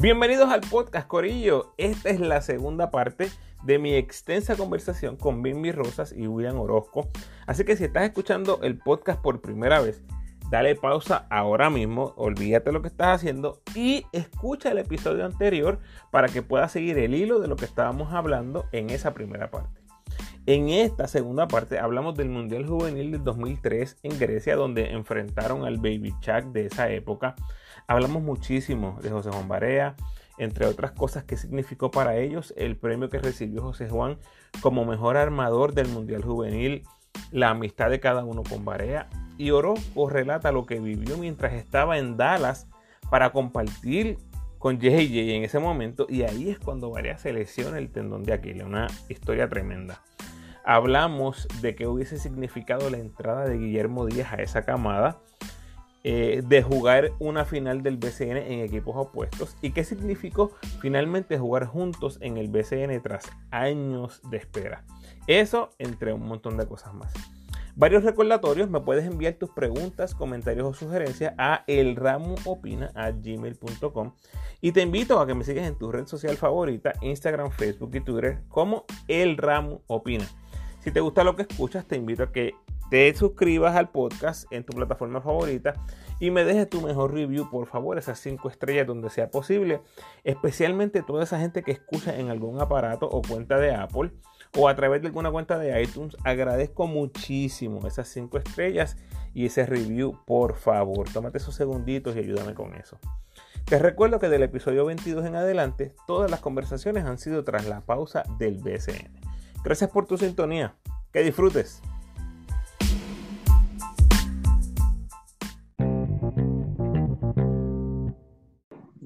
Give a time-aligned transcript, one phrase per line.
[0.00, 1.74] Bienvenidos al podcast Corillo.
[1.76, 3.30] Esta es la segunda parte
[3.64, 7.08] de mi extensa conversación con Bimbi Rosas y William Orozco.
[7.48, 10.04] Así que si estás escuchando el podcast por primera vez,
[10.50, 15.80] dale pausa ahora mismo, olvídate lo que estás haciendo y escucha el episodio anterior
[16.12, 19.80] para que puedas seguir el hilo de lo que estábamos hablando en esa primera parte.
[20.46, 25.76] En esta segunda parte hablamos del Mundial Juvenil del 2003 en Grecia, donde enfrentaron al
[25.76, 27.34] Baby Chuck de esa época.
[27.88, 29.96] Hablamos muchísimo de José Juan Barea,
[30.36, 34.18] entre otras cosas que significó para ellos el premio que recibió José Juan
[34.60, 36.82] como mejor armador del Mundial Juvenil,
[37.32, 39.08] la amistad de cada uno con Barea.
[39.38, 42.68] Y Orozco relata lo que vivió mientras estaba en Dallas
[43.10, 44.18] para compartir
[44.58, 48.34] con JJ en ese momento y ahí es cuando Barea se lesiona el tendón de
[48.34, 50.02] Aquiles, una historia tremenda
[50.68, 55.18] hablamos de qué hubiese significado la entrada de Guillermo Díaz a esa camada,
[56.10, 61.66] eh, de jugar una final del BCN en equipos opuestos y qué significó finalmente jugar
[61.66, 64.86] juntos en el BCN tras años de espera.
[65.26, 67.12] Eso entre un montón de cosas más.
[67.76, 74.12] Varios recordatorios, me puedes enviar tus preguntas, comentarios o sugerencias a elramuopina.gmail.com
[74.62, 78.00] y te invito a que me sigas en tu red social favorita, Instagram, Facebook y
[78.00, 79.36] Twitter como El
[79.88, 80.26] Opina.
[80.80, 82.54] Si te gusta lo que escuchas, te invito a que
[82.90, 85.74] te suscribas al podcast en tu plataforma favorita
[86.20, 89.80] y me dejes tu mejor review, por favor, esas cinco estrellas donde sea posible,
[90.24, 94.12] especialmente toda esa gente que escucha en algún aparato o cuenta de Apple
[94.56, 96.16] o a través de alguna cuenta de iTunes.
[96.24, 98.96] Agradezco muchísimo esas cinco estrellas
[99.34, 101.08] y ese review, por favor.
[101.12, 102.98] Tómate esos segunditos y ayúdame con eso.
[103.64, 107.82] Te recuerdo que del episodio 22 en adelante, todas las conversaciones han sido tras la
[107.82, 109.12] pausa del BCN.
[109.62, 110.74] Gracias por tu sintonía.
[111.12, 111.82] Que disfrutes.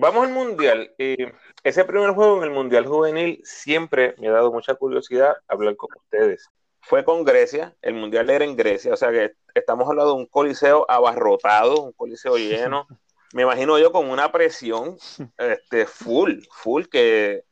[0.02, 0.92] Vamos al Mundial.
[0.98, 5.90] ese primer juego en el Mundial Juvenil siempre me ha dado mucha curiosidad hablar con
[5.96, 6.50] ustedes.
[6.80, 10.26] Fue con Grecia, el Mundial era en Grecia, o sea que estamos hablando de un
[10.26, 12.88] coliseo abarrotado, un coliseo lleno.
[13.32, 14.98] Me imagino yo con una presión
[15.38, 17.44] este, full, full, que,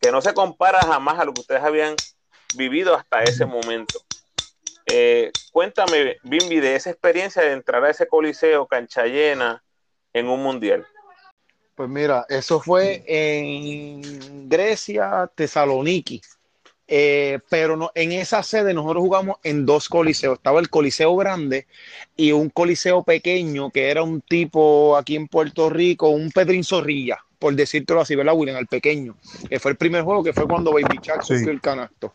[0.00, 1.94] que no se compara jamás a lo que ustedes habían
[2.56, 4.00] vivido hasta ese momento.
[4.86, 9.62] Eh, cuéntame, Bimbi, de esa experiencia de entrar a ese coliseo cancha llena
[10.12, 10.84] en un mundial.
[11.76, 16.22] Pues mira, eso fue en Grecia, Tesaloniki.
[16.88, 20.38] Eh, pero no, en esa sede nosotros jugamos en dos coliseos.
[20.38, 21.66] Estaba el coliseo grande
[22.16, 27.18] y un coliseo pequeño que era un tipo aquí en Puerto Rico, un Pedrín Zorrilla,
[27.38, 28.56] por decírtelo así, ¿verdad, William?
[28.56, 29.14] El pequeño,
[29.50, 31.34] que fue el primer juego que fue cuando Baby Chuck sí.
[31.34, 32.14] el canasto.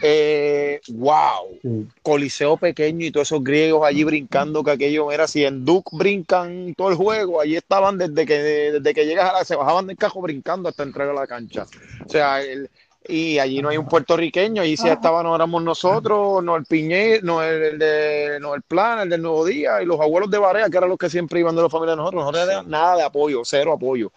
[0.00, 1.58] Eh, wow,
[2.02, 6.74] coliseo pequeño y todos esos griegos allí brincando, que aquello era así, en Duke brincan
[6.74, 9.96] todo el juego, allí estaban desde que, desde que llegas a la, se bajaban del
[9.96, 11.66] cajo brincando hasta entrar a la cancha.
[12.04, 12.68] O sea, el,
[13.06, 17.20] y allí no hay un puertorriqueño, allí sí estaba, no éramos nosotros, no el Piñé,
[17.22, 20.70] no el, de, no el Plan, el del Nuevo Día, y los abuelos de Barea,
[20.70, 23.02] que eran los que siempre iban de la familia de nosotros, no era nada de
[23.02, 24.10] apoyo, cero apoyo.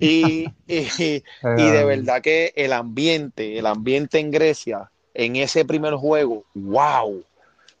[0.00, 5.94] Y, y, y, de verdad que el ambiente, el ambiente en Grecia, en ese primer
[5.94, 7.22] juego, wow,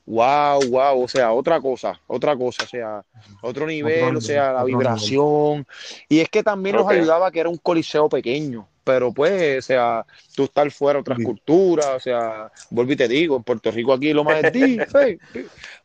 [0.06, 3.04] wow, wow, o sea, otra cosa, otra cosa, o sea,
[3.42, 5.66] otro nivel, o sea, la vibración.
[6.08, 10.06] Y es que también nos ayudaba que era un coliseo pequeño pero pues, o sea,
[10.34, 13.92] tú estar fuera de otras culturas, o sea, vuelvo y te digo, en Puerto Rico
[13.92, 14.78] aquí lo más es di,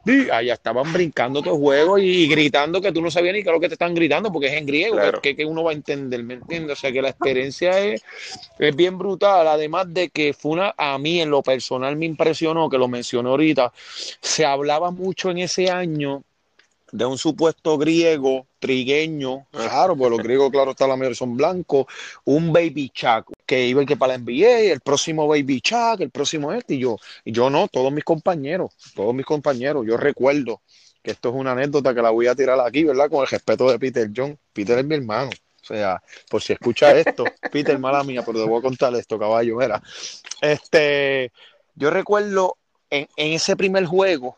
[0.05, 3.53] di, allá estaban brincando todo juego y gritando que tú no sabías ni qué es
[3.53, 6.23] lo que te están gritando, porque es en griego, que, que, uno va a entender,
[6.23, 6.77] ¿me entiendes?
[6.77, 8.03] O sea, que la experiencia es,
[8.59, 12.69] es bien brutal, además de que fue una, a mí en lo personal me impresionó,
[12.69, 13.73] que lo mencioné ahorita,
[14.21, 16.23] se hablaba mucho en ese año
[16.91, 21.85] de un supuesto griego trigueño, claro, pues los griegos, claro, está la mayoría son blancos,
[22.23, 26.51] un baby Chuck que iba que para la NBA, el próximo baby Chuck, el próximo
[26.51, 30.61] este, y yo, y yo no, todos mis compañeros, todos mis compañeros, yo recuerdo
[31.05, 33.09] que esto es una anécdota que la voy a tirar aquí, ¿verdad?
[33.09, 34.37] Con el respeto de Peter John.
[34.51, 35.29] Peter es mi hermano.
[35.61, 39.17] O sea, por si escucha esto, Peter, mala mía, pero te voy a contar esto,
[39.19, 39.81] caballo, era.
[40.41, 41.31] Este,
[41.75, 42.57] yo recuerdo
[42.89, 44.37] en, en ese primer juego,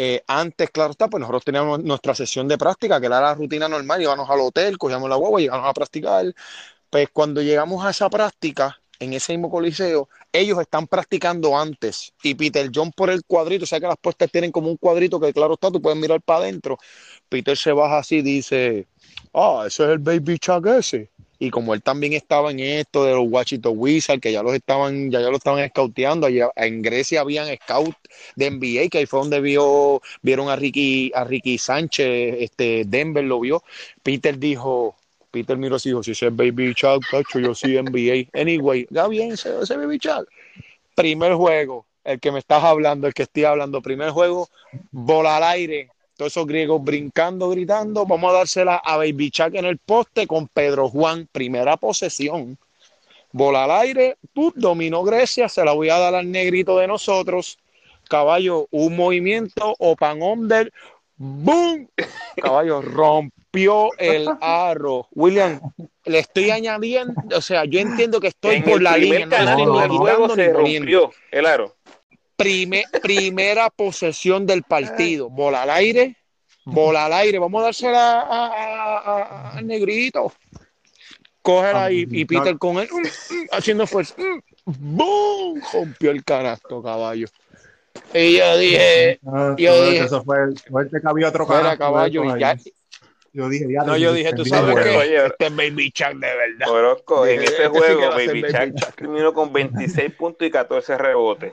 [0.00, 3.68] eh, antes, claro está, pues nosotros teníamos nuestra sesión de práctica, que era la rutina
[3.68, 6.32] normal, íbamos al hotel, cogíamos la guagua, íbamos a practicar.
[6.88, 12.14] Pues cuando llegamos a esa práctica, en ese mismo coliseo, ellos están practicando antes.
[12.22, 15.18] Y Peter John por el cuadrito, o sea que las puestas tienen como un cuadrito
[15.20, 16.78] que claro está, tú puedes mirar para adentro.
[17.28, 18.86] Peter se baja así y dice,
[19.34, 23.12] ah, ese es el Baby Chuck ese y como él también estaba en esto de
[23.12, 27.20] los Washington Wizards, que ya los estaban, ya, ya lo estaban scouteando, allá en Grecia
[27.20, 27.94] habían scout
[28.34, 33.24] de NBA, que ahí fue donde vio, vieron a Ricky, a Ricky Sánchez, este Denver
[33.24, 33.62] lo vio.
[34.02, 34.96] Peter dijo,
[35.30, 38.28] Peter miró y dijo, si ese es Baby Shark, cacho, yo sí NBA.
[38.38, 40.28] Anyway, ya bien, ese, ese Baby Shark.
[40.96, 44.48] Primer juego, el que me estás hablando, el que estoy hablando, primer juego,
[44.90, 49.66] bola al aire, todos esos griegos brincando, gritando, vamos a dársela a Baby Shark en
[49.66, 52.58] el poste con Pedro Juan, primera posesión.
[53.30, 57.56] Bola al aire, tú, dominó Grecia, se la voy a dar al negrito de nosotros.
[58.08, 60.72] Caballo, un movimiento, open under,
[61.18, 61.88] ¡boom!
[62.36, 65.06] Caballo, rompió el aro.
[65.12, 65.60] William,
[66.04, 70.52] le estoy añadiendo, o sea, yo entiendo que estoy En por la línea, no se
[70.52, 71.76] rompió el aro.
[72.38, 75.28] Prime- primera posesión del partido.
[75.28, 76.16] Bola al aire,
[76.64, 77.38] bola al aire.
[77.40, 80.32] Vamos a dársela a- a- a- a- al negrito.
[81.42, 83.00] Cógela Ah, y, y Peter con él, mm,
[83.34, 84.14] mm, haciendo fuerza.
[84.18, 85.60] mm, ¡Boom!
[85.72, 87.26] Rompió el canasto, caballo.
[88.14, 90.36] Y yo dije, Ah, Yo eso- dije- eso fue
[90.68, 92.24] suerte que había otro canasto caballo.
[92.36, 92.56] Y ya.
[93.32, 94.76] Yo dije, ya, no, yo dije, tú sabes.
[94.76, 96.68] Oye, este es Baby Chuck de verdad.
[96.70, 98.94] Orozco, en este sí que juego, ser Baby Shark.
[98.96, 101.52] terminó con 26 puntos y 14 rebotes.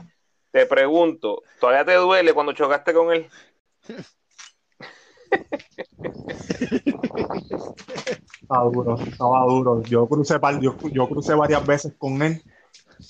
[0.56, 3.28] Te pregunto, ¿todavía te duele cuando chocaste con él?
[8.42, 9.84] Estaba duro, estaba duro.
[9.84, 12.42] Yo crucé, yo, yo crucé varias veces con él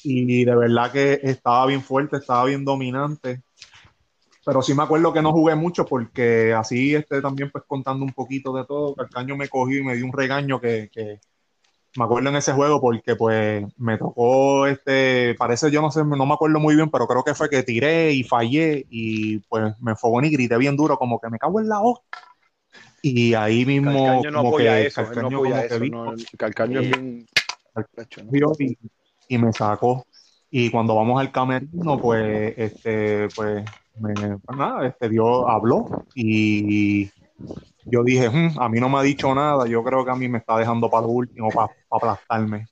[0.03, 3.43] y de verdad que estaba bien fuerte, estaba bien dominante.
[4.43, 8.13] Pero sí me acuerdo que no jugué mucho porque así este, también pues contando un
[8.13, 11.19] poquito de todo, Calcaño me cogió y me dio un regaño que, que
[11.97, 16.25] me acuerdo en ese juego porque pues me tocó este, parece yo no sé, no
[16.25, 19.91] me acuerdo muy bien, pero creo que fue que tiré y fallé y pues me
[19.91, 22.05] enfogoné y grité bien duro como que me cago en la hostia.
[23.01, 25.79] Y ahí mismo Calcaño no como que eso, no Calcaño apoya como que eso.
[25.79, 27.27] vi- no, Calcaño es bien...
[28.59, 28.77] y,
[29.27, 30.05] y me sacó.
[30.49, 33.65] Y cuando vamos al camerino, pues, este, pues,
[33.99, 37.09] me, pues nada, este Dios habló y
[37.85, 40.27] yo dije, "Hmm, a mí no me ha dicho nada, yo creo que a mí
[40.27, 42.67] me está dejando para lo último, para aplastarme.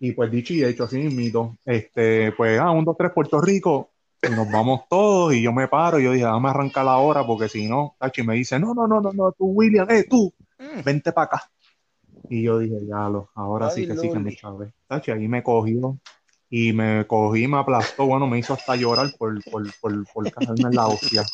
[0.00, 3.90] Y pues dicho y hecho, así mismito, este, pues, ah, un, dos, tres, Puerto Rico,
[4.20, 7.24] y nos vamos todos, y yo me paro, y yo dije, dame arrancar la hora,
[7.24, 10.32] porque si no, Tachi me dice, no, no, no, no, no, tú, William, eh, tú,
[10.58, 10.82] Mm.
[10.84, 11.50] vente para acá.
[12.28, 14.72] Y yo dije, ya lo, ahora sí que sí que me chavé.
[14.88, 15.98] Tachi, ahí me cogió
[16.50, 20.68] y me cogí, me aplastó, bueno, me hizo hasta llorar por, por, por, por caerme
[20.68, 21.24] en la hostia.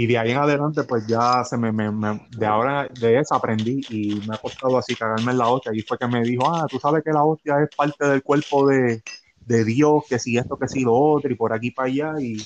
[0.00, 3.84] Y de ahí en adelante, pues ya se me, me- de ahora, de esa aprendí
[3.90, 5.72] y me ha costado así cagarme en la hostia.
[5.74, 8.66] Y fue que me dijo, ah, tú sabes que la hostia es parte del cuerpo
[8.66, 9.02] de,
[9.44, 12.14] de Dios, que si esto, que si lo otro, y por aquí para allá.
[12.18, 12.38] Y,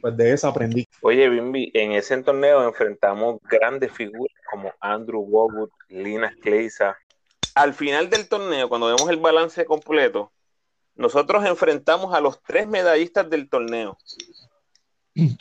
[0.00, 0.84] pues de esa aprendí.
[1.00, 6.96] Oye, Bimbi, en ese torneo enfrentamos grandes figuras como Andrew Wogood, Lina Kleiza.
[7.54, 10.32] Al final del torneo, cuando vemos el balance completo,
[10.96, 13.96] nosotros enfrentamos a los tres medallistas del torneo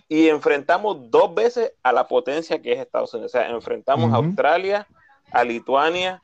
[0.07, 3.33] y enfrentamos dos veces a la potencia que es Estados Unidos.
[3.33, 4.17] O sea, enfrentamos a.
[4.17, 4.87] Australia,
[5.31, 6.21] a Lituania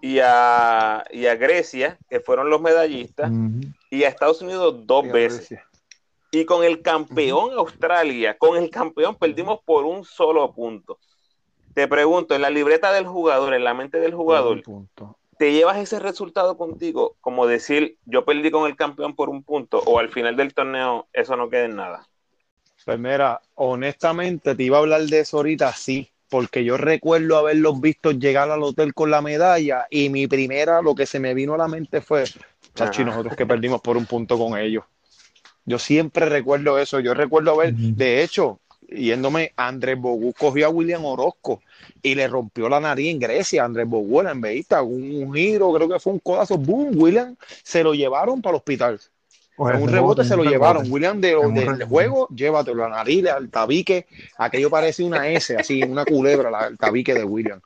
[0.00, 3.30] y a, y a Grecia, que fueron los medallistas,
[3.90, 5.58] y a Estados Unidos dos veces.
[6.30, 10.98] Y con el campeón Australia, con el campeón perdimos por un solo punto.
[11.74, 15.18] Te pregunto, en la libreta del jugador, en la mente del jugador, Punto.
[15.38, 17.16] ¿te llevas ese resultado contigo?
[17.20, 21.08] Como decir, yo perdí con el campeón por un punto, o al final del torneo
[21.12, 22.08] eso no queda en nada.
[22.84, 27.80] Pues mira, honestamente te iba a hablar de eso ahorita, sí, porque yo recuerdo haberlos
[27.80, 31.54] visto llegar al hotel con la medalla y mi primera, lo que se me vino
[31.54, 32.24] a la mente fue,
[32.74, 34.84] chachi, nosotros que perdimos por un punto con ellos.
[35.64, 41.04] Yo siempre recuerdo eso, yo recuerdo haber, de hecho, yéndome, Andrés Bogú cogió a William
[41.04, 41.62] Orozco
[42.02, 45.88] y le rompió la nariz en Grecia, Andrés Bogú, la enveísta, un, un giro, creo
[45.88, 49.00] que fue un codazo, boom, William, se lo llevaron para el hospital.
[49.62, 50.90] Pues En un rebote se lo llevaron.
[50.90, 51.84] William de, del rebote.
[51.84, 52.82] juego, llévatelo.
[52.82, 54.06] La nariz, al tabique,
[54.38, 57.60] aquello parece una S, así, una culebra, la- el tabique de William.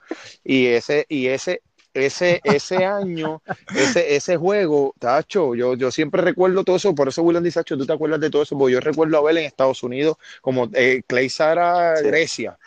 [0.45, 1.63] Y ese, y ese,
[1.95, 3.43] ese, ese año,
[3.75, 7.79] ese, ese juego, Tacho, yo, yo siempre recuerdo todo eso, por eso William dice, Tacho,
[7.79, 10.69] tú te acuerdas de todo eso, porque yo recuerdo a ver en Estados Unidos, como
[10.75, 12.05] eh, Clay Sara, Sí.
[12.05, 12.59] Grecia,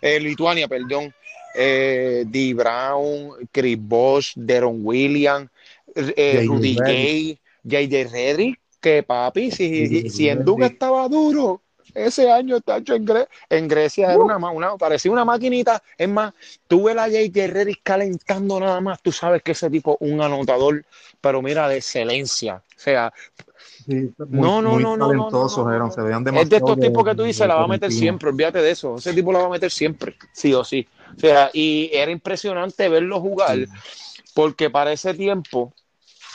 [0.00, 1.14] eh, Lituania, perdón,
[1.54, 5.48] eh, Dee Brown, Chris Bosh, Deron Williams,
[5.94, 6.44] eh.
[6.46, 6.76] Rudy.
[6.80, 8.10] Gay, J.J.
[8.10, 11.62] Reddick, que papi, si, si en Duque estaba duro,
[11.94, 14.24] ese año tacho, en, Gre- en Grecia era Uh.
[14.24, 15.82] una, una, parecía una maquinita.
[15.96, 16.32] Es más,
[16.66, 17.46] tuve la J.J.
[17.48, 19.02] Reddick calentando nada más.
[19.02, 20.84] Tú sabes que ese tipo un anotador,
[21.20, 22.56] pero mira, de excelencia.
[22.76, 23.12] O sea,
[23.86, 25.92] Sí, muy, No, no, muy no, no, no, talentosos no, no, eran, no.
[25.92, 28.58] se veían es de estos tipos que tú dices, la va a meter siempre, olvídate
[28.62, 28.96] de eso.
[28.96, 30.86] Ese tipo la va a meter siempre, sí o sí.
[31.16, 33.66] O sea, y era impresionante verlo jugar, Sí.
[34.34, 35.72] porque para ese tiempo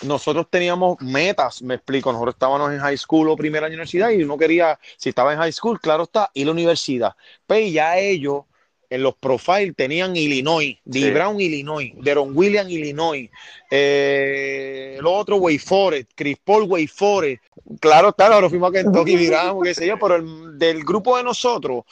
[0.04, 4.10] nosotros teníamos metas, me explico, nosotros estábamos en high school o primer año de universidad
[4.12, 7.16] y uno quería, si estaba en high school, claro está, ir a la universidad.
[7.46, 8.44] Pues ya ellos
[8.90, 11.12] en los profiles tenían Illinois, D.
[11.12, 13.30] Brown, Illinois, Deron Williams, Illinois,
[13.70, 17.44] eh, el otro Way Forest, Chris Paul Way Forest.
[17.80, 21.24] Claro, claro, ahora fuimos a Kentucky, viramos, qué sé yo, pero el, del grupo de
[21.24, 21.84] nosotros,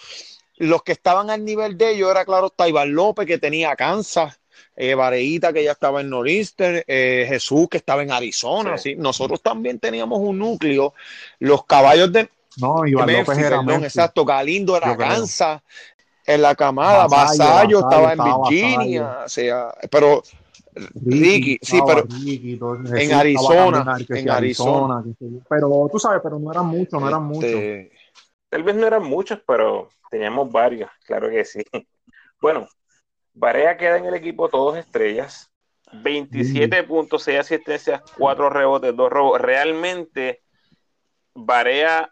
[0.58, 4.40] los que estaban al nivel de ellos era, claro, Taibar López, que tenía Kansas,
[4.76, 8.78] eh, Vareita, que ya estaba en Northeastern, eh, Jesús, que estaba en Arizona.
[8.78, 8.96] Sí.
[8.96, 10.94] Nosotros también teníamos un núcleo.
[11.40, 12.30] Los caballos de.
[12.58, 14.26] No, Iván López era perdón, exacto.
[14.26, 15.62] Galindo era Kansas.
[16.28, 18.20] En la camada, Vasallo, estaba en
[18.50, 20.24] Virginia, o sea, pero
[20.76, 22.60] Ricky, sí, pero Ricky,
[22.98, 25.04] en Arizona, en Arizona.
[25.48, 28.00] Pero tú sabes, pero no eran muchos, no eran este, muchos.
[28.50, 31.64] Tal vez no eran muchos, pero teníamos varios, claro que sí.
[32.42, 32.68] Bueno,
[33.36, 35.52] Barea queda en el equipo todos estrellas.
[35.92, 39.40] 27 puntos, 6 asistencias, 4 rebotes, 2 robos.
[39.40, 40.42] Realmente,
[41.34, 42.10] Barea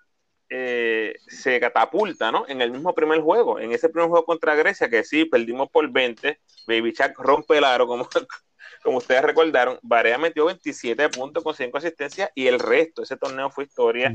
[0.50, 2.46] eh, se catapulta, ¿no?
[2.48, 5.89] En el mismo primer juego, en ese primer juego contra Grecia, que sí, perdimos por
[5.89, 6.39] 20.
[6.68, 8.08] Baby Chuck rompe el aro, como,
[8.84, 9.80] como ustedes recordaron.
[9.82, 14.13] Barea metió 27 puntos con 5 asistencias y el resto, ese torneo fue historia.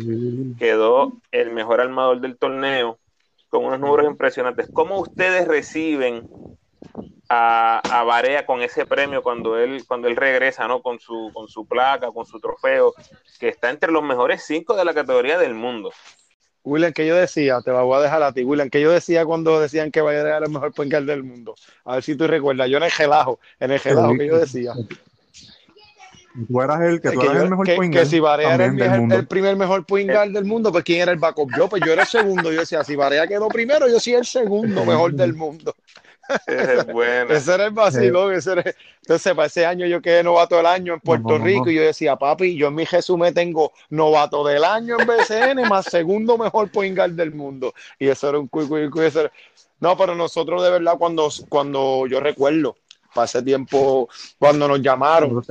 [0.59, 2.99] Quedó el mejor armador del torneo
[3.49, 4.69] con unos números impresionantes.
[4.73, 6.29] ¿Cómo ustedes reciben
[7.29, 10.81] a, a Barea con ese premio cuando él, cuando él regresa, ¿no?
[10.83, 12.95] Con su, con su placa, con su trofeo,
[13.39, 15.91] que está entre los mejores cinco de la categoría del mundo.
[16.65, 19.61] William, que yo decía, te voy a dejar a ti, William, que yo decía cuando
[19.61, 21.55] decían que vaya a era el mejor point del mundo.
[21.85, 24.73] A ver si tú recuerdas, yo en el gelajo, en el gelajo que yo decía.
[26.47, 29.27] Tú eras el que tú eras el mejor que, point que si Barea era el,
[29.27, 32.09] primer mejor point del mundo, pues quién era el backup yo, pues yo era el
[32.09, 32.53] segundo.
[32.53, 35.75] Yo decía, si Barea quedó primero, yo sí el segundo mejor del mundo.
[36.47, 38.35] Ese era el vacilón.
[38.35, 42.17] Entonces, para ese año yo quedé novato del año en Puerto Rico y yo decía,
[42.17, 46.71] papi, yo en mi Jesús me tengo novato del año en BCN más segundo mejor
[46.71, 47.75] point del mundo.
[47.99, 48.77] Y eso era un cuico,
[49.81, 52.77] No, pero nosotros de verdad, cuando, cuando yo recuerdo,
[53.21, 54.09] hace tiempo
[54.39, 55.43] cuando nos llamaron.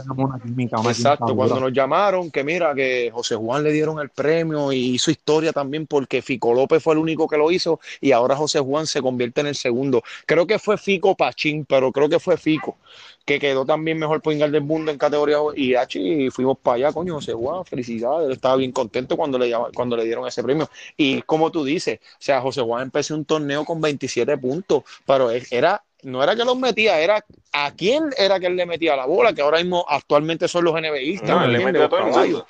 [0.87, 5.11] exacto, cuando nos llamaron, que mira, que José Juan le dieron el premio y hizo
[5.11, 8.87] historia también porque Fico López fue el único que lo hizo y ahora José Juan
[8.87, 10.03] se convierte en el segundo.
[10.25, 12.77] Creo que fue Fico Pachín, pero creo que fue Fico,
[13.25, 17.15] que quedó también mejor poingal del mundo en categoría y y fuimos para allá, coño,
[17.15, 20.69] José Juan, felicidades, estaba bien contento cuando le, cuando le dieron ese premio.
[20.95, 25.29] Y como tú dices, o sea, José Juan empezó un torneo con 27 puntos, pero
[25.31, 27.23] era no era que los metía, era
[27.53, 30.73] a quién era que él le metía la bola, que ahora mismo actualmente son los
[30.73, 31.29] NBAistas.
[31.29, 32.47] No, le metió a todo el mundo.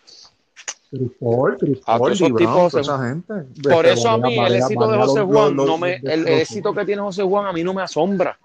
[3.69, 7.01] Por eso a mí el éxito de José Juan, no me, el, éxito que tiene
[7.01, 8.37] José Juan a mí no me asombra.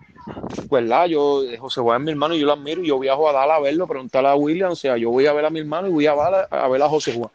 [0.69, 3.29] Pues la, yo, José Juan es mi hermano, y yo lo admiro, y yo viajo
[3.29, 5.61] a Dallas a verlo, preguntarle a William, o sea, yo voy a ver a mi
[5.61, 7.31] hermano y voy a a ver a José Juan.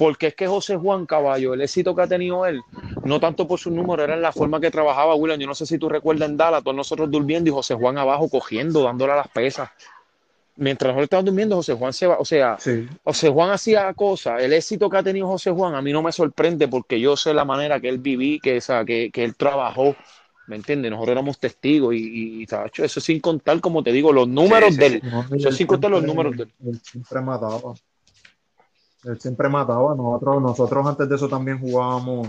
[0.00, 2.62] Porque es que José Juan Caballo, el éxito que ha tenido él,
[3.04, 5.38] no tanto por su número, era en la forma que trabajaba William.
[5.38, 8.30] Yo no sé si tú recuerdas en Dallas, todos nosotros durmiendo y José Juan abajo
[8.30, 9.68] cogiendo, dándole a las pesas.
[10.56, 12.16] Mientras nosotros estábamos durmiendo, José Juan se va.
[12.18, 12.56] O sea,
[13.04, 14.42] José Juan hacía cosas.
[14.42, 17.34] El éxito que ha tenido José Juan a mí no me sorprende porque yo sé
[17.34, 19.94] la manera que él viví, que, esa, que, que él trabajó.
[20.46, 20.90] ¿Me entiendes?
[20.92, 22.46] Nosotros éramos testigos y, y,
[22.78, 25.02] eso sin contar, como te digo, los números de él.
[25.36, 26.80] eso sin contar los números de él.
[26.82, 27.74] siempre mataba.
[29.04, 29.94] Él siempre mataba.
[29.94, 32.28] Nosotros, nosotros antes de eso también jugábamos,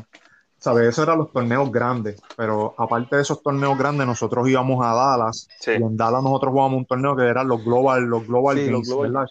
[0.58, 0.90] ¿sabes?
[0.90, 5.48] Eso eran los torneos grandes, pero aparte de esos torneos grandes, nosotros íbamos a Dallas.
[5.68, 8.88] Y en Dallas nosotros jugábamos un torneo que eran los Global, los Global Games, los
[8.88, 9.30] global.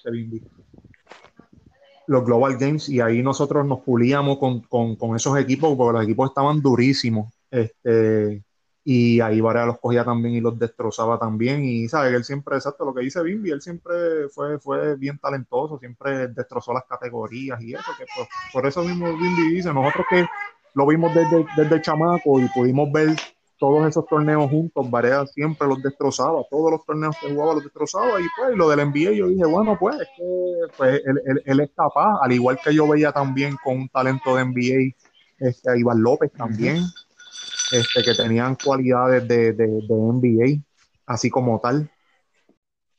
[2.06, 6.04] Los Global Games, y ahí nosotros nos pulíamos con, con, con esos equipos, porque los
[6.04, 7.32] equipos estaban durísimos.
[7.50, 8.42] Este,
[8.84, 11.64] y ahí Varea los cogía también y los destrozaba también.
[11.64, 15.18] Y sabe que él siempre, exacto, lo que dice Bimbi, él siempre fue, fue bien
[15.18, 18.04] talentoso, siempre destrozó las categorías y eso, que
[18.52, 20.26] por, eso mismo Bimbi dice, nosotros que
[20.74, 23.16] lo vimos desde, desde chamaco y pudimos ver
[23.58, 28.18] todos esos torneos juntos, Varea siempre los destrozaba, todos los torneos que jugaba los destrozaba
[28.18, 31.60] y pues lo del NBA yo dije, bueno, pues, es que, pues él, él, él,
[31.60, 34.96] es capaz, al igual que yo veía también con un talento de NBA,
[35.40, 36.84] este, Iván López también
[37.70, 40.62] este, que tenían cualidades de, de, NBA,
[41.06, 41.90] así como tal.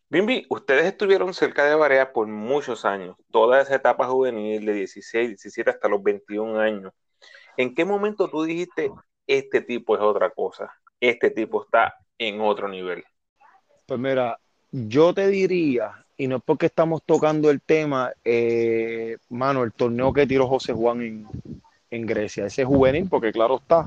[0.10, 5.30] Bimbi, ustedes estuvieron cerca de Barea por muchos años, toda esa etapa juvenil de 16,
[5.30, 6.94] 17 hasta los 21 años.
[7.58, 8.92] ¿En qué momento tú dijiste,
[9.28, 13.04] este tipo es otra cosa, este tipo está en otro nivel?
[13.86, 14.38] Pues mira,
[14.72, 20.14] yo te diría, y no es porque estamos tocando el tema, eh, mano, el torneo
[20.14, 21.28] que tiró José Juan en,
[21.90, 23.86] en Grecia, ese juvenil, porque claro está,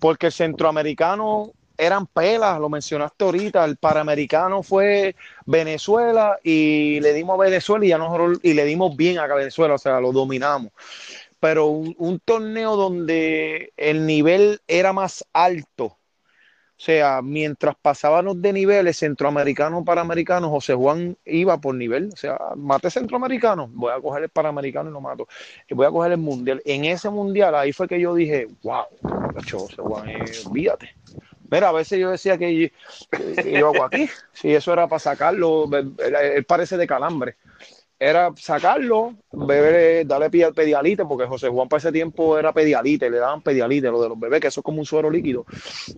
[0.00, 5.16] porque el centroamericano eran pelas, lo mencionaste ahorita, el paramericano fue
[5.46, 9.74] Venezuela y le dimos a Venezuela y ya nosotros y le dimos bien a Venezuela,
[9.74, 10.72] o sea, lo dominamos.
[11.38, 15.96] Pero un, torneo donde el nivel era más alto,
[16.80, 22.08] o sea, mientras pasábamos de niveles centroamericanos, panamericanos, José Juan iba por nivel.
[22.10, 25.28] O sea, mate centroamericano, voy a coger el panamericano y lo mato.
[25.68, 26.62] Y voy a coger el mundial.
[26.64, 28.84] En ese mundial, ahí fue que yo dije, wow,
[29.50, 30.94] José Juan, eh, olvídate.
[31.50, 32.72] Mira, a veces yo decía que,
[33.44, 37.36] yo hago aquí, si eso era para sacarlo, él parece de calambre
[38.02, 43.42] era sacarlo, beber, darle pedialite, porque José Juan para ese tiempo era pedialite, le daban
[43.42, 45.44] pedialite, lo de los bebés, que eso es como un suero líquido.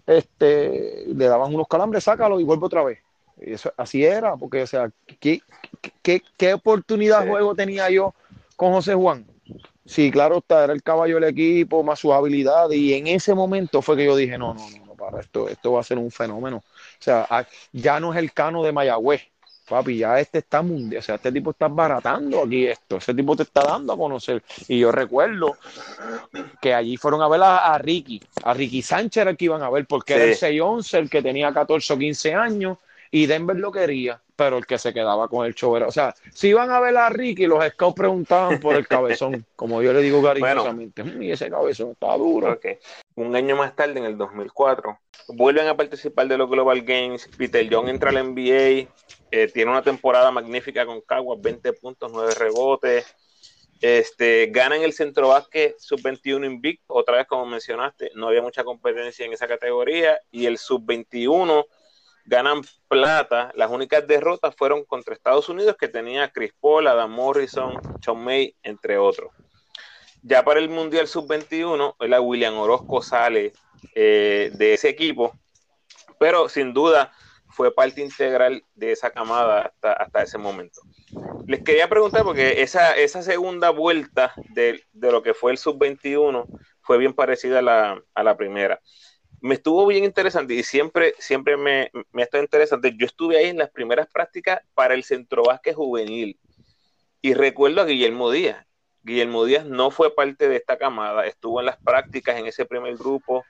[0.04, 2.98] Este, le daban unos calambres, sácalo y vuelve otra vez.
[3.40, 4.90] Y eso, así era, porque, o sea,
[5.20, 5.42] ¿qué,
[6.02, 8.14] qué, qué oportunidad de juego tenía yo
[8.56, 9.24] con José Juan?
[9.86, 13.80] Sí, claro está, era el caballo del equipo, más su habilidad, y en ese momento
[13.80, 16.10] fue que yo dije, no, no, no, no para, esto, esto va a ser un
[16.10, 16.56] fenómeno.
[16.56, 16.62] O
[16.98, 19.31] sea, ya no es el cano de Mayagüez,
[19.72, 23.34] papi, ya este está mundial, o sea, este tipo está baratando aquí esto, ese tipo
[23.34, 24.42] te está dando a conocer.
[24.68, 25.56] Y yo recuerdo
[26.60, 29.70] que allí fueron a ver a, Ricky, a Ricky Sánchez era el que iban a
[29.70, 32.78] ver, porque era el 6-11, el que tenía 14 o 15 años,
[33.14, 36.14] y Denver lo quería, pero el que se quedaba con el show era, o sea,
[36.32, 40.00] si iban a ver a Ricky, los scouts preguntaban por el cabezón, como yo le
[40.00, 42.58] digo cariñosamente, mm, y ese cabezón está duro.
[43.16, 47.68] Un año más tarde, en el 2004, vuelven a participar de los Global Games, Peter
[47.68, 48.88] Young entra al NBA,
[49.30, 53.14] eh, tiene una temporada magnífica con Caguas, 20 puntos, 9 rebotes.
[53.82, 59.26] Este, ganan el centro básquet sub-21 invicto, otra vez como mencionaste, no había mucha competencia
[59.26, 61.66] en esa categoría, y el sub-21
[62.24, 63.52] ganan plata.
[63.54, 68.54] Las únicas derrotas fueron contra Estados Unidos, que tenía Chris Paul, Adam Morrison, Sean May,
[68.62, 69.32] entre otros.
[70.22, 73.52] Ya para el Mundial Sub-21, la William Orozco sale
[73.94, 75.32] eh, de ese equipo,
[76.18, 77.12] pero sin duda
[77.52, 80.80] fue parte integral de esa camada hasta, ese momento.
[81.46, 86.46] Les quería preguntar, porque esa, esa segunda vuelta de, lo que fue el sub-21
[86.80, 88.80] fue bien parecida a la, primera.
[89.42, 92.94] Me estuvo bien interesante y siempre, siempre me, me ha interesante.
[92.96, 96.38] Yo estuve ahí en las primeras prácticas para el centro básquet juvenil
[97.20, 98.64] y recuerdo a Guillermo Díaz.
[99.02, 102.96] Guillermo Díaz no fue parte de esta camada, estuvo en las prácticas en ese primer
[102.96, 103.44] grupo,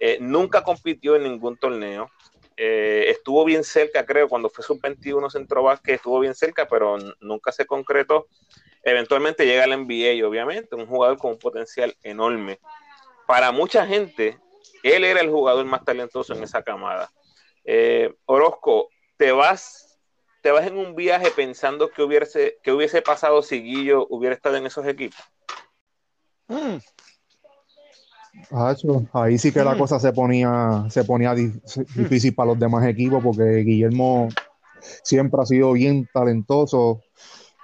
[0.00, 2.10] eh, nunca compitió en ningún torneo,
[2.56, 7.52] eh, estuvo bien cerca, creo, cuando fue sub-21 centro básquet, estuvo bien cerca, pero nunca
[7.52, 8.26] se concretó.
[8.82, 12.58] Eventualmente llega al NBA, obviamente, un jugador con un potencial enorme.
[13.26, 14.38] Para mucha gente,
[14.82, 17.10] él era el jugador más talentoso en esa camada.
[17.64, 19.98] Eh, Orozco, ¿te vas,
[20.42, 24.56] ¿te vas en un viaje pensando que hubiese, que hubiese pasado si Guillo hubiera estado
[24.56, 25.20] en esos equipos?
[26.48, 26.78] Mm
[29.12, 29.78] ahí sí que la mm.
[29.78, 34.28] cosa se ponía, se ponía difícil para los demás equipos porque Guillermo
[35.02, 37.02] siempre ha sido bien talentoso,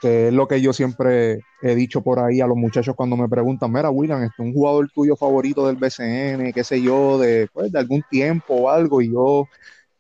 [0.05, 3.27] que es lo que yo siempre he dicho por ahí a los muchachos cuando me
[3.27, 7.49] preguntan, mira William, ¿este es un jugador tuyo favorito del BCN, qué sé yo, de,
[7.51, 9.01] pues, de algún tiempo o algo?
[9.01, 9.49] Y yo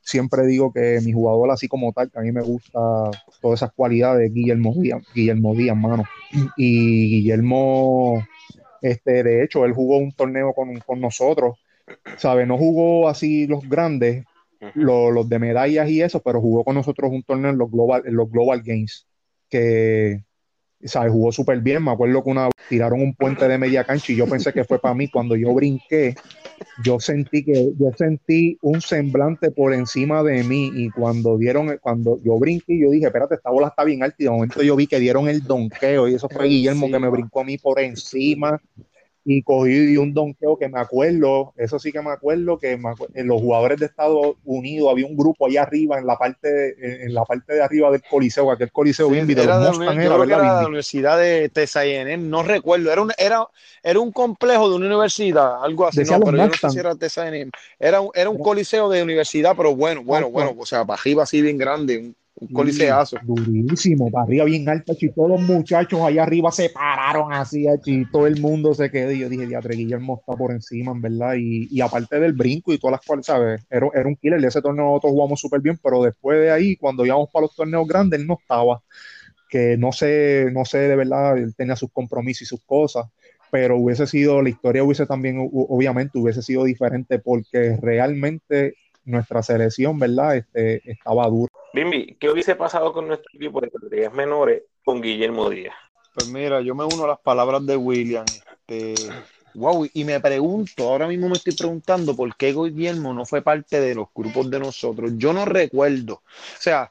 [0.02, 2.78] siempre digo que mi jugador así como tal, que a mí me gusta
[3.40, 6.04] todas esas cualidades, Guillermo Díaz, Guillermo Díaz, mano.
[6.58, 8.22] Y Guillermo
[8.82, 11.56] este, de hecho, él jugó un torneo con, con nosotros,
[12.18, 12.44] ¿sabe?
[12.44, 14.26] No jugó así los grandes,
[14.74, 18.16] los, de medallas y eso, pero jugó con nosotros un torneo en los Global, en
[18.16, 19.06] los global Games,
[19.48, 20.24] que,
[20.84, 21.12] ¿sabes?
[21.12, 21.84] Jugó súper bien.
[21.84, 24.78] Me acuerdo que una tiraron un puente de media cancha y yo pensé que fue
[24.78, 25.08] para mí.
[25.08, 26.14] Cuando yo brinqué,
[26.82, 32.20] yo sentí que yo sentí un semblante por encima de mí y cuando dieron, cuando
[32.22, 34.86] yo brinqué, yo dije, espérate, esta bola está bien alta y de momento yo vi
[34.86, 38.60] que dieron el donqueo y eso fue Guillermo que me brincó a mí por encima
[39.24, 43.40] y cogí un donqueo que me acuerdo, eso sí que me acuerdo, que en los
[43.40, 47.54] jugadores de Estados Unidos había un grupo allá arriba, en la parte, en la parte
[47.54, 51.84] de arriba del Coliseo, aquel Coliseo de, era, de, la Universidad de Texas
[52.18, 53.46] no recuerdo, era un, era,
[53.82, 56.94] era un complejo de una universidad, algo así, no, pero yo no sé si era
[57.78, 61.40] Era, era un coliseo de universidad, pero bueno, bueno, bueno, o sea, para arriba así
[61.40, 62.16] bien grande, un
[62.52, 63.16] coliseazo.
[63.22, 68.10] Durísimo, para arriba bien alto, y todos los muchachos allá arriba se pararon así, y
[68.10, 69.10] todo el mundo se quedó.
[69.12, 71.34] Y yo dije, Diatre Guillermo está por encima, en verdad.
[71.36, 73.64] Y, y, aparte del brinco y todas las cuales, ¿sabes?
[73.70, 74.40] Era, era un killer.
[74.40, 77.54] De ese torneo nosotros jugamos súper bien, pero después de ahí, cuando íbamos para los
[77.54, 78.82] torneos grandes, él no estaba.
[79.48, 83.06] Que no sé, no sé de verdad, él tenía sus compromisos y sus cosas
[83.54, 88.74] pero hubiese sido, la historia hubiese también, obviamente, hubiese sido diferente porque realmente
[89.04, 90.36] nuestra selección, ¿verdad?
[90.36, 91.52] Este, estaba dura.
[91.72, 95.74] Bimbi, ¿qué hubiese pasado con nuestro equipo de categorías menores con Guillermo Díaz?
[96.14, 98.24] Pues mira, yo me uno a las palabras de William.
[98.66, 98.94] Este,
[99.54, 103.80] wow, y me pregunto, ahora mismo me estoy preguntando por qué Guillermo no fue parte
[103.80, 105.12] de los grupos de nosotros.
[105.16, 106.14] Yo no recuerdo.
[106.14, 106.90] O sea,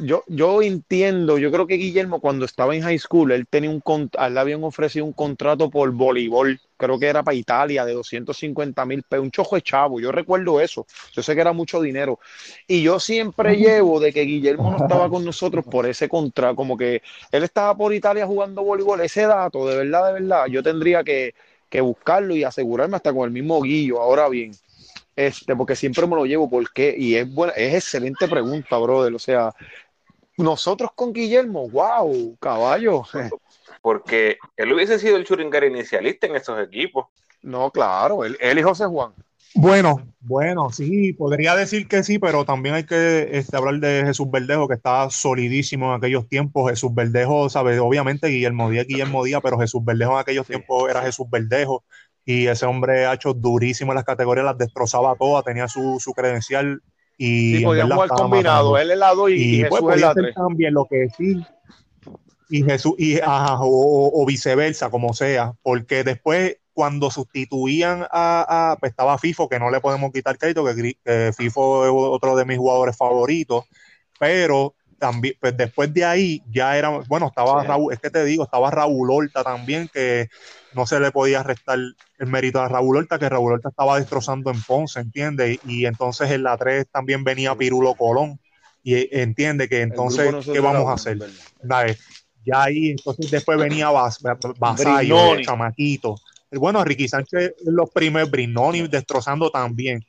[0.00, 3.82] yo, yo entiendo, yo creo que Guillermo cuando estaba en high school, él tenía un
[4.30, 9.02] le habían ofrecido un contrato por voleibol, creo que era para Italia, de 250 mil
[9.02, 12.18] pesos, un chojo de chavo, yo recuerdo eso, yo sé que era mucho dinero.
[12.66, 16.76] Y yo siempre llevo de que Guillermo no estaba con nosotros por ese contrato, como
[16.76, 21.02] que él estaba por Italia jugando voleibol, ese dato, de verdad, de verdad, yo tendría
[21.04, 21.34] que,
[21.68, 24.52] que buscarlo y asegurarme hasta con el mismo Guillo, ahora bien.
[25.18, 26.94] Este, porque siempre me lo llevo, ¿por qué?
[26.96, 29.12] Y es buena, es excelente pregunta, brother.
[29.12, 29.52] O sea,
[30.38, 33.02] nosotros con Guillermo, wow, caballo.
[33.82, 37.06] Porque él hubiese sido el churingar inicialista en esos equipos.
[37.42, 39.12] No, claro, él, él y José Juan.
[39.54, 44.30] Bueno, bueno, sí, podría decir que sí, pero también hay que este, hablar de Jesús
[44.30, 46.70] Verdejo, que estaba solidísimo en aquellos tiempos.
[46.70, 47.80] Jesús Verdejo, ¿sabes?
[47.80, 51.84] Obviamente Guillermo Díaz, Guillermo Díaz, pero Jesús Verdejo en aquellos tiempos era Jesús Verdejo
[52.24, 56.12] y ese hombre ha hecho durísimo en las categorías, las destrozaba todas, tenía su, su
[56.12, 56.82] credencial
[57.18, 60.86] y sí, podía jugar combinado, él es lado y, y, Jesús pues, es también lo
[60.86, 61.44] que sí.
[62.48, 68.76] Y Jesús y ajá, o, o, viceversa como sea porque después cuando sustituían a, a
[68.78, 72.46] pues estaba FIFO que no le podemos quitar crédito que, que FIFO es otro de
[72.46, 73.64] mis jugadores favoritos
[74.18, 78.44] pero también, pues después de ahí ya era, bueno, estaba Raúl, es que te digo,
[78.44, 80.28] estaba Raúl Horta también, que
[80.74, 84.50] no se le podía restar el mérito a Raúl Horta, que Raúl Horta estaba destrozando
[84.50, 85.58] en Ponce, ¿entiendes?
[85.66, 88.38] Y, entonces en la 3 también venía Pirulo Colón,
[88.82, 91.18] y eh, entiende que entonces, ¿qué vamos a hacer?
[92.44, 94.20] Ya ahí, entonces después venía Bas,
[94.58, 96.16] Basayo, Chamaquito.
[96.50, 100.02] Bueno, Ricky Sánchez, los primeros, Brinoni destrozando también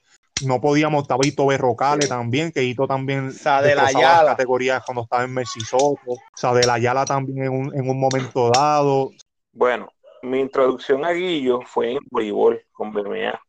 [0.46, 4.32] no podíamos, estaba Ito Berrocale también, que Ito también de la Yala.
[4.32, 8.00] categorías cuando estaba en Messi Soto, o de la Yala también en un, en un
[8.00, 9.12] momento dado.
[9.52, 9.92] Bueno,
[10.22, 13.40] mi introducción a Guillo fue en voleibol con BMA.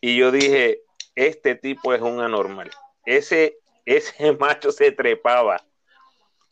[0.00, 0.82] Y yo dije,
[1.14, 2.70] este tipo es un anormal.
[3.04, 5.64] Ese, ese macho se trepaba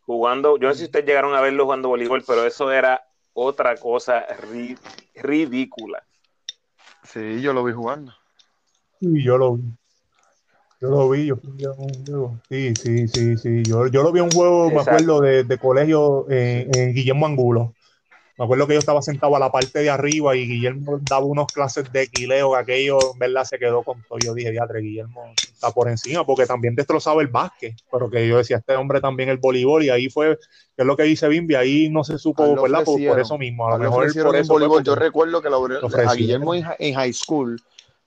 [0.07, 3.77] jugando, yo no sé si ustedes llegaron a verlo jugando voleibol, pero eso era otra
[3.77, 4.25] cosa
[5.14, 6.07] ridícula.
[7.03, 8.12] Sí, yo lo vi jugando.
[9.01, 9.62] Sí, yo lo vi.
[10.81, 11.37] Yo lo vi, yo,
[12.49, 13.62] sí, sí, sí, sí.
[13.64, 17.27] Yo, yo lo vi en un juego, me acuerdo, de, de colegio en, en, Guillermo
[17.27, 17.75] Angulo.
[18.38, 21.46] Me acuerdo que yo estaba sentado a la parte de arriba y Guillermo daba unos
[21.46, 24.18] clases de equileo, que aquello, en verdad, se quedó con todo.
[24.18, 28.37] Yo dije, diatre, Guillermo está por encima, porque también destrozaba el básquet, pero que yo
[28.37, 30.37] decía, este hombre también el voleibol, y ahí fue,
[30.77, 32.85] que es lo que dice Bimbi, ahí no se supo, ¿verdad?
[32.85, 33.68] Por, por, eso mismo.
[33.68, 34.53] A lo mejor por eso.
[34.53, 34.85] Voleibol.
[34.85, 37.59] Yo recuerdo que lo, a Guillermo en high school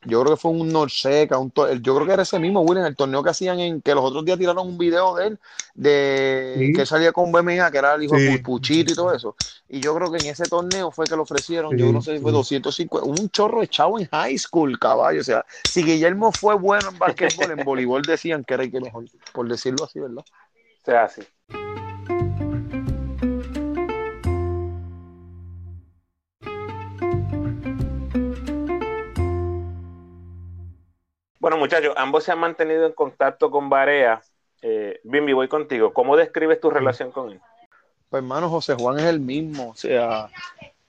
[0.06, 2.96] yo creo que fue un Norseca, un yo creo que era ese mismo, William, el
[2.96, 5.40] torneo que hacían en que los otros días tiraron un video de él,
[5.74, 9.36] de que salía con BMA, que era el hijo de Puchito y todo eso.
[9.68, 12.22] Y yo creo que en ese torneo fue que lo ofrecieron, yo no sé si
[12.22, 15.20] fue 250, un chorro echado en high school, caballo.
[15.20, 18.80] O sea, si Guillermo fue bueno en básquetbol, en voleibol decían que era el que
[18.80, 20.24] mejor, por decirlo así, ¿verdad?
[20.24, 21.22] O sea, así.
[31.40, 34.22] Bueno, muchachos, ambos se han mantenido en contacto con Barea.
[34.62, 35.94] Eh, Bimbi, voy contigo.
[35.94, 37.40] ¿Cómo describes tu relación con él?
[38.10, 39.70] Pues, hermano, José Juan es el mismo.
[39.70, 40.30] O sea,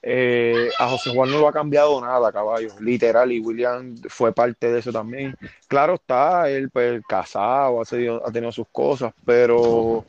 [0.02, 4.72] eh, a José Juan no lo ha cambiado nada, caballo, literal, y William fue parte
[4.72, 5.36] de eso también.
[5.68, 10.04] Claro está, él pues casado, ha tenido, sus cosas, pero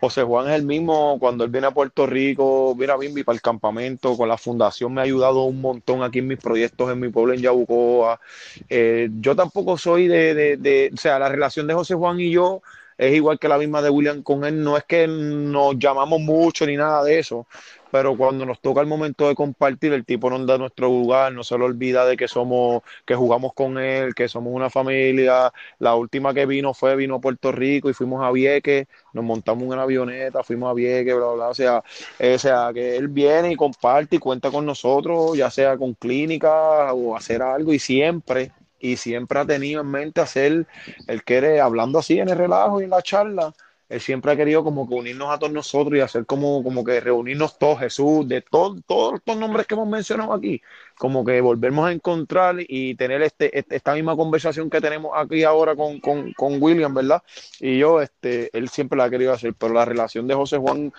[0.00, 3.34] José Juan es el mismo cuando él viene a Puerto Rico, viene a Bimbi para
[3.34, 7.00] el campamento, con la fundación me ha ayudado un montón aquí en mis proyectos en
[7.00, 8.20] mi pueblo, en Yabucoa.
[8.68, 12.30] Eh, yo tampoco soy de, de, de, o sea, la relación de José Juan y
[12.30, 12.62] yo
[12.96, 16.66] es igual que la misma de William con él, no es que nos llamamos mucho
[16.66, 17.46] ni nada de eso,
[17.92, 21.44] pero cuando nos toca el momento de compartir, el tipo nos da nuestro lugar, no
[21.44, 25.52] se lo olvida de que somos, que jugamos con él, que somos una familia.
[25.78, 29.64] La última que vino fue, vino a Puerto Rico y fuimos a Vieques, nos montamos
[29.64, 31.84] en una avioneta, fuimos a Vieques, bla, bla, o sea,
[32.18, 35.92] eh, o sea, que él viene y comparte y cuenta con nosotros, ya sea con
[35.92, 40.66] clínica o hacer algo y siempre, y siempre ha tenido en mente hacer,
[41.06, 43.52] él quiere, hablando así en el relajo y en la charla,
[43.92, 46.98] él siempre ha querido como que unirnos a todos nosotros y hacer como, como que
[46.98, 48.78] reunirnos todos, Jesús, de todos
[49.14, 50.62] estos nombres que hemos mencionado aquí,
[50.96, 55.44] como que volvernos a encontrar y tener este, este esta misma conversación que tenemos aquí
[55.44, 57.22] ahora con, con, con, William, ¿verdad?
[57.60, 60.90] Y yo, este, él siempre la ha querido hacer, pero la relación de José Juan,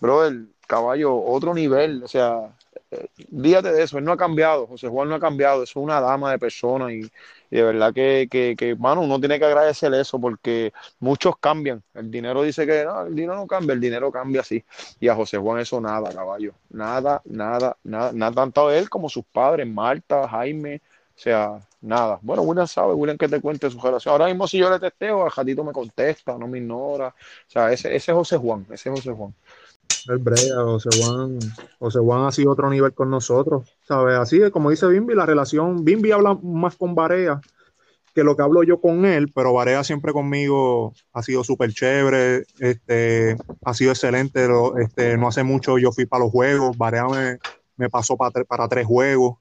[0.00, 2.54] bro, el caballo, otro nivel, o sea,
[3.28, 6.32] dígate de eso, él no ha cambiado, José Juan no ha cambiado, es una dama
[6.32, 7.10] de persona y,
[7.56, 11.82] de verdad que, que, que, mano, uno tiene que agradecerle eso porque muchos cambian.
[11.94, 14.64] El dinero dice que no, el dinero no cambia, el dinero cambia así.
[15.00, 16.54] Y a José Juan eso nada, caballo.
[16.70, 20.80] Nada, nada, nada, nada, tanto él como sus padres, Marta, Jaime,
[21.14, 22.18] O sea, nada.
[22.22, 24.12] Bueno, William sabe, William que te cuente su relación.
[24.12, 27.08] Ahora mismo si yo le testeo, el gatito me contesta, no me ignora.
[27.08, 29.34] O sea, ese, ese es José Juan, ese es José Juan.
[30.08, 31.38] El Brea, José Juan,
[31.78, 34.16] José Juan ha sido otro nivel con nosotros, ¿sabes?
[34.16, 37.40] Así como dice Bimbi, la relación, Bimbi habla más con Barea
[38.14, 42.44] que lo que hablo yo con él, pero Barea siempre conmigo ha sido súper chévere,
[42.58, 44.46] este, ha sido excelente,
[44.80, 47.38] este, no hace mucho yo fui para los juegos, Barea me,
[47.76, 49.38] me pasó para, para tres juegos,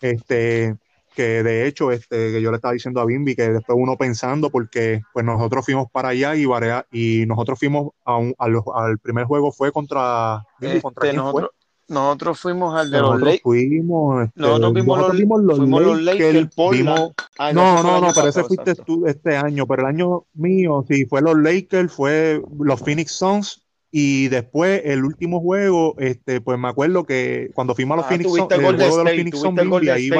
[0.00, 0.76] este,
[1.14, 4.50] que de hecho, este, que yo le estaba diciendo a Bimbi que después uno pensando,
[4.50, 9.24] porque pues nosotros fuimos para allá y Barea, y nosotros fuimos a un, al primer
[9.24, 11.50] juego fue contra, Bimbi, ¿contra este, nosotros,
[11.88, 13.42] nosotros fuimos al de los Lakers.
[13.42, 16.48] Fuimos, este, nosotros vimos los, vimos los fuimos Lakers.
[16.56, 19.66] Los ah, no, no, no, pero ese fuiste tú este año.
[19.66, 23.63] Pero el año mío, sí, fue los Lakers, fue los Phoenix Suns.
[23.96, 28.08] Y después, el último juego, este, pues me acuerdo que cuando fuimos a los ah,
[28.08, 30.10] Phoenix Suns, el juego de los Phoenix Suns, ahí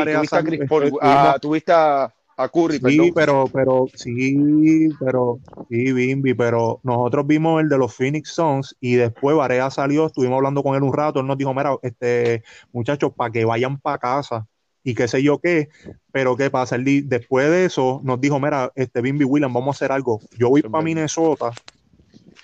[1.41, 7.69] tuviste a a Curry, sí, pero, pero, sí, pero, sí, Bimbi, pero nosotros vimos el
[7.69, 11.27] de los Phoenix Suns y después Varea salió, estuvimos hablando con él un rato, él
[11.27, 14.47] nos dijo, mira, este, muchachos, para que vayan para casa
[14.83, 15.69] y qué sé yo qué,
[16.13, 19.77] pero qué pasa, él, después de eso nos dijo, mira, este, Bimbi William, vamos a
[19.77, 21.53] hacer algo, yo voy para Minnesota,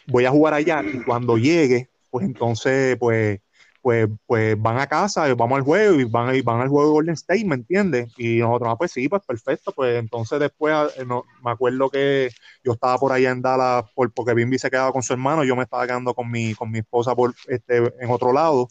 [0.06, 3.40] voy a jugar allá y cuando llegue, pues entonces, pues,
[3.82, 7.14] pues, pues van a casa, vamos al juego y van, van al juego de Golden
[7.14, 8.12] State, ¿me entiendes?
[8.18, 12.30] Y nosotros, ah, pues sí, pues perfecto, pues entonces después ah, no, me acuerdo que
[12.62, 15.56] yo estaba por allá en Dallas por, porque Bimbi se quedaba con su hermano, yo
[15.56, 17.14] me estaba quedando con mi, con mi esposa
[17.48, 18.68] este, en otro lado,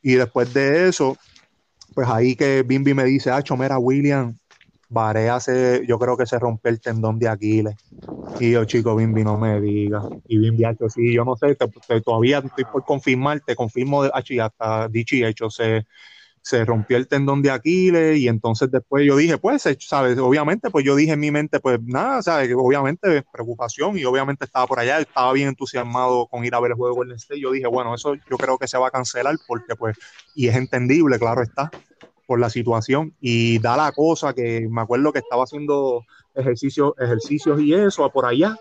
[0.00, 1.16] y después de eso,
[1.94, 4.34] pues ahí que Bimbi me dice, ah, mira, William,
[4.88, 5.38] Barea
[5.86, 7.74] yo creo que se rompió el tendón de Aquiles.
[8.40, 10.02] Y yo, chico, Bimbi, no me diga.
[10.26, 11.56] Y Bimbi, hecho, sí, yo no sé,
[12.04, 15.86] todavía estoy por confirmar, te confirmo, y hasta dicho y hecho, se,
[16.42, 20.18] se rompió el tendón de Aquiles y entonces después yo dije, pues, ¿sabes?
[20.18, 22.50] Obviamente, pues yo dije en mi mente, pues nada, ¿sabes?
[22.56, 26.76] Obviamente preocupación y obviamente estaba por allá, estaba bien entusiasmado con ir a ver el
[26.76, 27.40] juego de Golden State.
[27.40, 29.98] Yo dije, bueno, eso yo creo que se va a cancelar porque pues,
[30.34, 31.70] y es entendible, claro está,
[32.26, 36.04] por la situación y da la cosa que me acuerdo que estaba haciendo
[36.38, 38.56] ejercicios, ejercicios y eso por allá.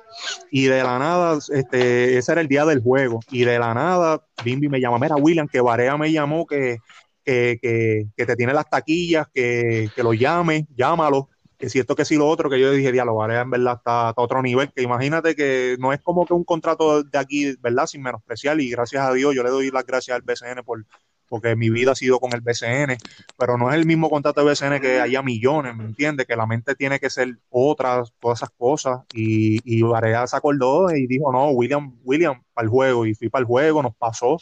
[0.52, 3.20] Y de la nada, este, ese era el día del juego.
[3.32, 6.78] Y de la nada Bimbi me llama, mira William, que Barea me llamó que,
[7.24, 11.30] que, que, te tiene las taquillas, que, que lo llame, llámalo.
[11.58, 14.10] Que si esto que si lo otro, que yo dije, diálogo, Barea en verdad está,
[14.10, 17.88] a otro nivel, que imagínate que no es como que un contrato de aquí, ¿verdad?
[17.88, 20.86] Sin menospreciar, y gracias a Dios, yo le doy las gracias al BCN por,
[21.30, 22.98] porque mi vida ha sido con el BCN,
[23.38, 26.26] pero no es el mismo contrato de BCN que haya millones, ¿me entiendes?
[26.26, 29.02] Que la mente tiene que ser otra, todas esas cosas.
[29.13, 33.06] Y, y Varea se acordó y dijo, no, William, William, para el juego.
[33.06, 34.38] Y fui para el juego, nos pasó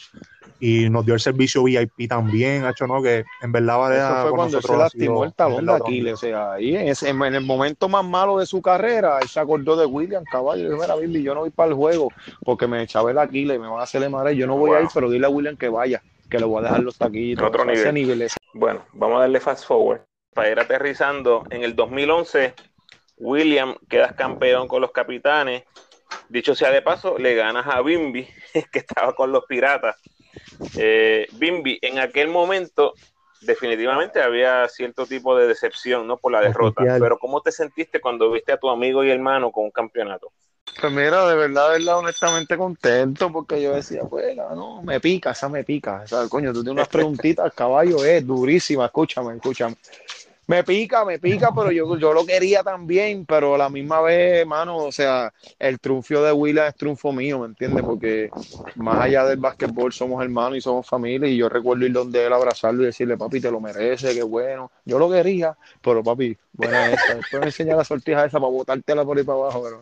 [0.58, 3.02] y nos dio el servicio VIP también, hecho, ¿no?
[3.02, 4.08] Que en verdad Varea...
[4.08, 7.44] Eso fue cuando se lastimó el talón de Aquiles, o sea, ahí en, en, el
[7.44, 10.96] momento más malo de su carrera, él se acordó de William Caballo, y dijo, mira,
[10.96, 12.10] Billy, yo no voy para el juego
[12.42, 14.80] porque me echaba el Aquiles, me van a hacer el madre, yo no voy a
[14.80, 17.46] ir, pero dile a William que vaya que le voy a dejar los taquitos.
[17.46, 18.28] Otro nivel.
[18.54, 20.00] Bueno, vamos a darle fast forward.
[20.34, 22.54] Para ir aterrizando, en el 2011,
[23.18, 25.64] William quedas campeón con los capitanes.
[26.28, 28.28] Dicho sea de paso, le ganas a Bimbi,
[28.72, 29.96] que estaba con los piratas.
[30.76, 32.94] Eh, Bimbi, en aquel momento,
[33.40, 36.16] definitivamente había cierto tipo de decepción, ¿no?
[36.16, 36.82] Por la derrota.
[37.00, 40.32] Pero ¿cómo te sentiste cuando viste a tu amigo y hermano con un campeonato?
[40.80, 45.30] Pues mira, de verdad, de verdad, honestamente contento porque yo decía, pues, no, me pica,
[45.30, 46.02] esa me pica.
[46.04, 49.76] O sea, coño, tú tienes unas preguntitas, caballo, es durísima, escúchame, escúchame.
[50.48, 54.42] Me pica, me pica, pero yo, yo lo quería también, pero a la misma vez,
[54.42, 57.84] hermano, o sea, el triunfo de Willa es triunfo mío, ¿me entiendes?
[57.84, 58.30] Porque
[58.76, 62.32] más allá del básquetbol somos hermanos y somos familia, y yo recuerdo ir donde él
[62.32, 64.70] abrazarlo y decirle, papi, te lo merece, qué bueno.
[64.84, 67.16] Yo lo quería, pero papi, buena esa.
[67.16, 69.80] Después me enseñar la sortija esa para botártela por ahí para abajo, pero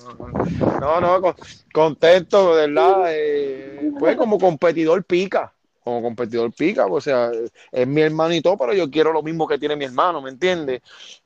[0.81, 1.37] no, no, no,
[1.75, 3.05] contento, de verdad.
[3.09, 5.53] Eh, pues como competidor pica,
[5.85, 7.31] como competidor pica, o sea,
[7.71, 10.31] es mi hermano y todo, pero yo quiero lo mismo que tiene mi hermano, ¿me
[10.31, 10.81] entiendes?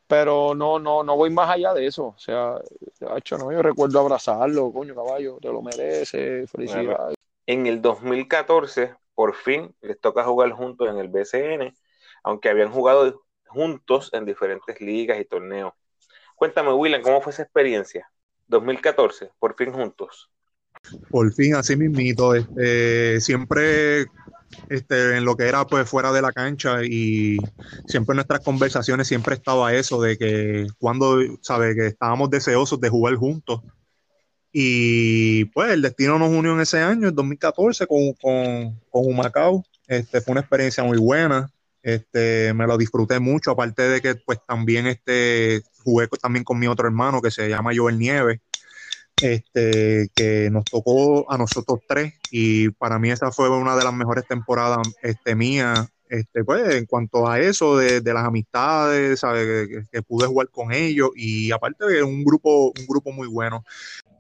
[0.09, 2.07] Pero no, no, no voy más allá de eso.
[2.07, 2.57] O sea,
[3.17, 7.15] hecho, no, yo recuerdo abrazarlo, coño, caballo, te lo merece, felicidades.
[7.47, 11.73] en el 2014, por fin, les toca jugar juntos en el BCN,
[12.25, 15.73] aunque habían jugado juntos en diferentes ligas y torneos.
[16.35, 18.11] Cuéntame, William, ¿cómo fue esa experiencia?
[18.49, 20.31] 2014, por fin juntos.
[21.11, 22.35] Por fin, así mismito.
[22.35, 24.07] Este, siempre
[24.69, 27.39] este, en lo que era pues fuera de la cancha y
[27.87, 32.89] siempre en nuestras conversaciones siempre estaba eso de que cuando, sabe, que estábamos deseosos de
[32.89, 33.63] jugar juntos.
[34.53, 39.65] Y pues el destino nos unió en ese año, en 2014, con, con, con Humacao.
[39.87, 41.51] Este, fue una experiencia muy buena.
[41.83, 46.67] Este, me lo disfruté mucho, aparte de que pues también este, jugué también con mi
[46.67, 48.41] otro hermano que se llama Joel Nieves,
[49.23, 53.93] este, que nos tocó a nosotros tres y para mí esa fue una de las
[53.93, 59.21] mejores temporadas este, mías, este, pues en cuanto a eso de, las amistades,
[59.91, 63.65] Que, pude jugar con ellos y aparte de un grupo, un grupo muy bueno.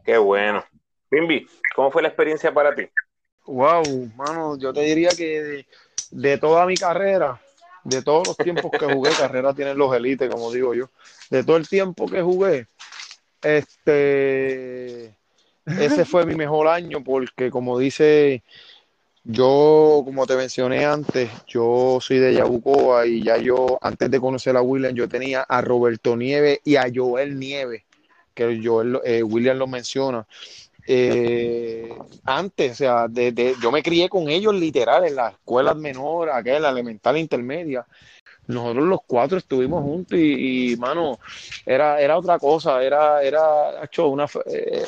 [0.05, 0.65] Qué bueno.
[1.11, 2.89] Bimbi, ¿cómo fue la experiencia para ti?
[3.47, 5.67] Wow, mano, yo te diría que
[6.11, 7.41] de toda mi carrera,
[7.85, 10.91] de todos los tiempos que jugué, carrera tienen los élites, como digo yo.
[11.31, 12.67] De todo el tiempo que jugué,
[13.43, 15.15] este,
[15.67, 18.43] ese fue mi mejor año porque como dice,
[19.25, 24.57] yo, como te mencioné antes, yo soy de Yabucoa y ya yo, antes de conocer
[24.57, 27.83] a William, yo tenía a Roberto Nieves y a Joel Nieves,
[28.35, 30.27] que Joel, eh, William lo menciona.
[30.91, 36.35] Eh, antes, o sea, de, yo me crié con ellos literal en las escuelas menores,
[36.35, 37.87] aquella elemental intermedia.
[38.49, 41.19] Nosotros los cuatro estuvimos juntos y, mano,
[41.67, 44.87] era, era otra cosa, era, era, hecho una, eh,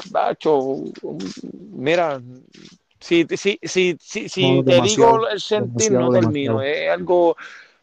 [1.71, 2.21] mira,
[2.99, 7.37] si, si, si, si, si te digo el sentir, no termino, es algo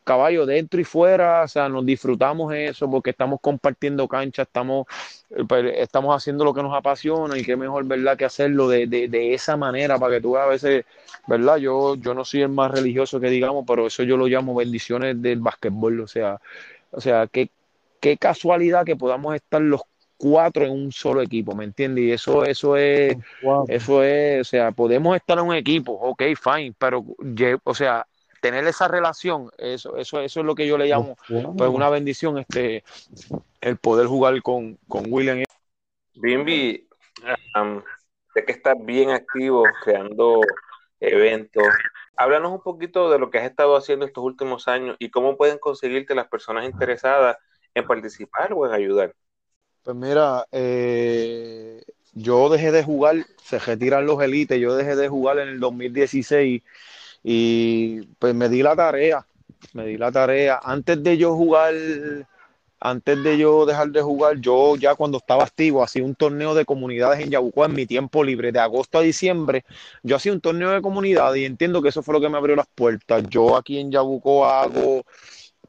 [0.08, 4.88] caballo dentro y fuera, o sea, nos disfrutamos eso porque estamos compartiendo cancha, estamos,
[5.32, 8.88] eh, pues, estamos haciendo lo que nos apasiona y qué mejor, ¿verdad?, que hacerlo de,
[8.88, 10.86] de, de esa manera para que tú a veces,
[11.28, 11.58] ¿verdad?
[11.58, 15.22] Yo, yo no soy el más religioso que digamos, pero eso yo lo llamo bendiciones
[15.22, 16.40] del básquetbol, o sea,
[16.92, 17.50] o sea, qué,
[18.00, 19.82] qué casualidad que podamos estar los
[20.16, 22.06] cuatro en un solo equipo, ¿me entiendes?
[22.06, 23.18] Y eso, eso es,
[23.68, 27.06] eso es, o sea, podemos estar en un equipo, ok, fine, pero,
[27.64, 28.08] o sea,
[28.42, 31.16] tener esa relación, eso, eso, eso es lo que yo le llamo
[31.58, 32.84] pues una bendición, este,
[33.62, 35.44] el poder jugar con, con William.
[36.16, 36.88] Bimbi,
[38.34, 40.42] sé que estás bien activo creando
[41.00, 41.64] eventos.
[42.16, 45.60] Háblanos un poquito de lo que has estado haciendo estos últimos años y cómo pueden
[45.60, 47.38] conseguirte las personas interesadas
[47.76, 49.14] en participar o en ayudar.
[49.84, 51.82] Pues mira, eh,
[52.14, 56.64] yo dejé de jugar, se retiran los élites, yo dejé de jugar en el 2016
[57.30, 59.28] y pues me di la tarea,
[59.74, 60.62] me di la tarea.
[60.64, 61.74] Antes de yo jugar,
[62.80, 66.64] antes de yo dejar de jugar, yo ya cuando estaba activo hacía un torneo de
[66.64, 69.66] comunidades en Yabucoa en mi tiempo libre, de agosto a diciembre.
[70.04, 72.56] Yo hacía un torneo de comunidades y entiendo que eso fue lo que me abrió
[72.56, 73.26] las puertas.
[73.30, 75.04] Yo aquí en Yabucoa hago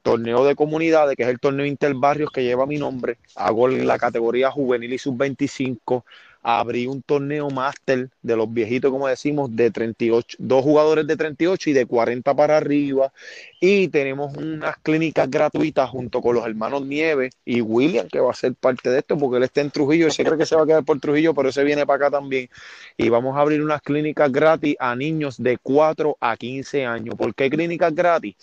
[0.04, 3.18] torneo de comunidades, que es el torneo interbarrios que lleva mi nombre.
[3.34, 6.04] Hago la categoría juvenil y sub-25
[6.50, 11.68] abrí un torneo máster de los viejitos, como decimos, de 38, dos jugadores de 38
[11.68, 13.12] y de 40 para arriba.
[13.60, 18.34] Y tenemos unas clínicas gratuitas junto con los hermanos Nieves y William, que va a
[18.34, 20.62] ser parte de esto, porque él está en Trujillo, y se cree que se va
[20.62, 22.48] a quedar por Trujillo, pero ese viene para acá también.
[22.96, 27.14] Y vamos a abrir unas clínicas gratis a niños de 4 a 15 años.
[27.14, 28.36] ¿Por qué clínicas gratis?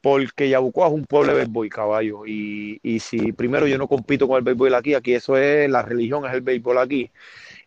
[0.00, 2.26] Porque Yabucoa es un pueblo de béisbol, caballo.
[2.26, 5.82] Y, y si primero yo no compito con el béisbol aquí, aquí eso es, la
[5.82, 7.10] religión es el béisbol aquí.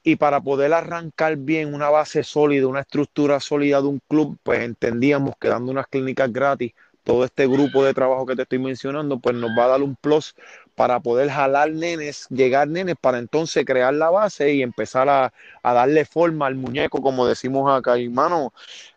[0.04, 4.62] Y para poder arrancar bien una base sólida, una estructura sólida de un club, pues
[4.62, 9.19] entendíamos que dando unas clínicas gratis, todo este grupo de trabajo que te estoy mencionando,
[9.19, 10.36] pues nos va a dar un plus
[10.75, 15.73] para poder jalar nenes, llegar nenes, para entonces crear la base y empezar a, a
[15.73, 17.97] darle forma al muñeco, como decimos acá.
[17.97, 18.53] Y mano,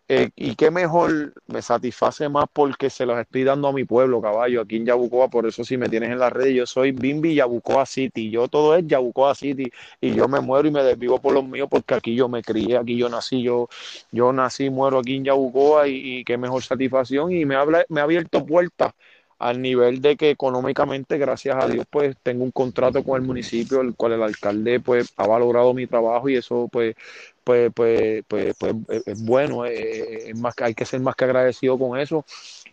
[0.09, 4.21] eh, y qué mejor, me satisface más porque se los estoy dando a mi pueblo,
[4.21, 7.35] caballo, aquí en Yabucoa, por eso si me tienes en las redes, yo soy Bimbi
[7.35, 11.33] Yabucoa City, yo todo es Yabucoa City y yo me muero y me desvivo por
[11.33, 13.67] los míos porque aquí yo me crié, aquí yo nací, yo,
[14.11, 18.03] yo nací, muero aquí en Yabucoa y, qué mejor satisfacción y me, habla, me ha
[18.05, 18.93] abierto puertas
[19.39, 23.81] al nivel de que económicamente, gracias a Dios, pues tengo un contrato con el municipio,
[23.81, 26.95] el cual el alcalde pues ha valorado mi trabajo y eso pues
[27.47, 31.97] pues, pues, pues, pues es bueno, es, más, hay que ser más que agradecido con
[31.97, 32.25] eso.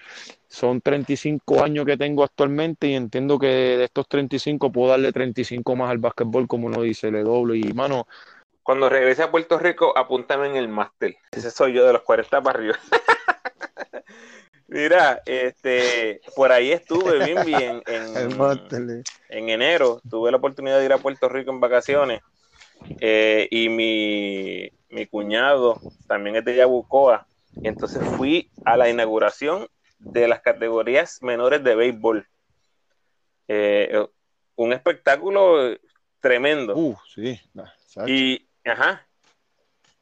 [0.47, 5.75] son 35 años que tengo actualmente y entiendo que de estos 35 puedo darle 35
[5.75, 7.57] más al básquetbol, como uno dice, le doble.
[7.57, 8.07] Y, mano,
[8.63, 11.15] cuando regrese a Puerto Rico, apúntame en el máster.
[11.31, 12.77] Ese soy yo de los 40 para arriba.
[14.67, 17.81] Mira, este, por ahí estuve, Bimbi, en,
[19.29, 20.01] en, enero.
[20.09, 22.21] Tuve la oportunidad de ir a Puerto Rico en vacaciones.
[22.99, 27.25] Eh, y mi, mi, cuñado también es de Yabucoa.
[27.61, 29.67] Y entonces fui a la inauguración
[29.99, 32.27] de las categorías menores de béisbol.
[33.47, 34.05] Eh,
[34.55, 35.77] un espectáculo
[36.19, 36.75] tremendo.
[36.75, 37.39] Uh, sí.
[38.05, 39.07] Y, ajá,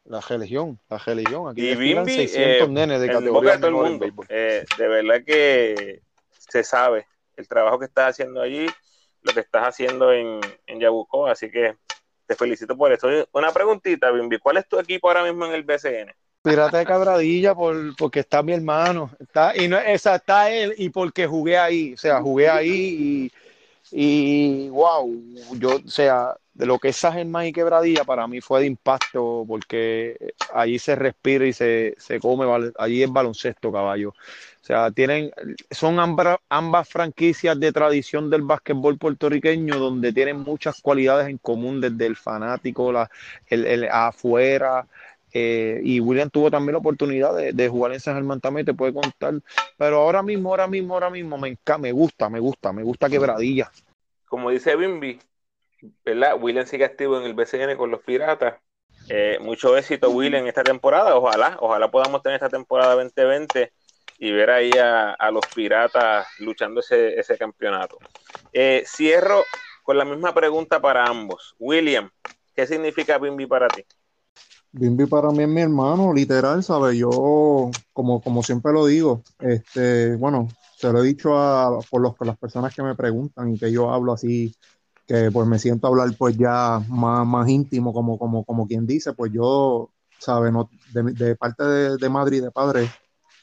[0.06, 1.50] la religión, la religión.
[1.50, 4.06] Aquí y Bimbi, 600 eh, nenes de categoría todo el mundo.
[4.30, 6.02] Eh, de verdad que
[6.38, 8.68] se sabe el trabajo que estás haciendo allí,
[9.24, 11.76] lo que estás haciendo en, en Yabucoa, así que
[12.28, 13.08] te felicito por eso.
[13.32, 16.14] Una preguntita, Bimbi, ¿cuál es tu equipo ahora mismo en el BCN?
[16.46, 20.89] Pirata de Cabradilla por, porque está mi hermano, está, y no, esa, está él y
[20.89, 23.32] porque jugué ahí, o sea, jugué ahí
[23.91, 25.10] y, wow,
[25.58, 28.68] yo, o sea, de lo que es San Germán y Quebradilla, para mí fue de
[28.68, 32.46] impacto porque allí se respira y se, come,
[32.78, 34.10] allí es baloncesto, caballo.
[34.10, 35.32] O sea, tienen,
[35.72, 41.82] son ambas, ambas franquicias de tradición del básquetbol puertorriqueño donde tienen muchas cualidades en común,
[41.82, 43.10] desde el fanático, la,
[43.48, 44.88] el, afuera,
[45.38, 48.93] eh, y William tuvo también la oportunidad de, jugar en San Germán también, te puede
[48.93, 49.33] contar.
[49.77, 53.69] Pero ahora mismo, ahora mismo, ahora mismo me, me gusta, me gusta, me gusta quebradilla.
[54.29, 55.19] Como dice Bimbi,
[56.05, 56.38] ¿verdad?
[56.39, 58.61] William sigue activo en el BCN con los Piratas.
[59.09, 61.13] Eh, mucho éxito, William, esta temporada.
[61.17, 63.73] Ojalá, ojalá podamos tener esta temporada 2020
[64.19, 67.97] y ver ahí a, los Piratas luchando ese, ese campeonato.
[68.53, 69.43] Eh, cierro
[69.83, 71.55] con la misma pregunta para ambos.
[71.59, 72.09] William,
[72.55, 73.83] ¿qué significa Bimbi para ti?
[74.78, 76.97] Bimbi para mí es mi hermano, literal, ¿sabes?
[76.97, 82.13] Yo, como, como siempre lo digo, este, bueno, se lo he dicho a por los,
[82.19, 84.53] las personas que me preguntan y que yo hablo así
[85.07, 89.13] que pues me siento hablar pues ya más, más íntimo, como, como, como quien dice,
[89.13, 90.51] pues yo, ¿sabes?
[90.51, 92.89] No, de, parte de, madre y de padre,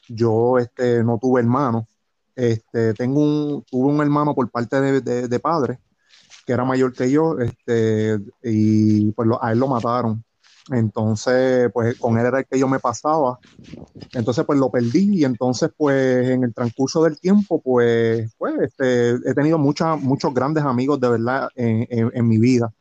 [0.09, 1.87] yo este, no tuve hermano.
[2.35, 5.79] Este, tengo un, tuve un hermano por parte de, de, padre,
[6.45, 10.23] que era mayor que yo, este, y pues a él lo mataron.
[10.71, 13.39] Entonces, pues con él era el que yo me pasaba.
[14.13, 19.11] Entonces, pues lo perdí y entonces, pues en el transcurso del tiempo, pues, pues este,
[19.29, 22.73] he tenido muchos grandes amigos de verdad en, mi vida.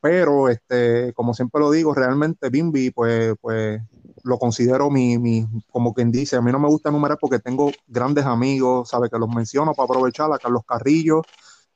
[0.00, 3.80] Pero, este, como siempre lo digo, realmente Bimbi, pues, pues
[4.24, 7.70] lo considero mi, mi, como quien dice, a mí no me gusta enumerar porque tengo
[7.86, 11.22] grandes amigos, sabe que los menciono para aprovechar, Carlos Carrillo,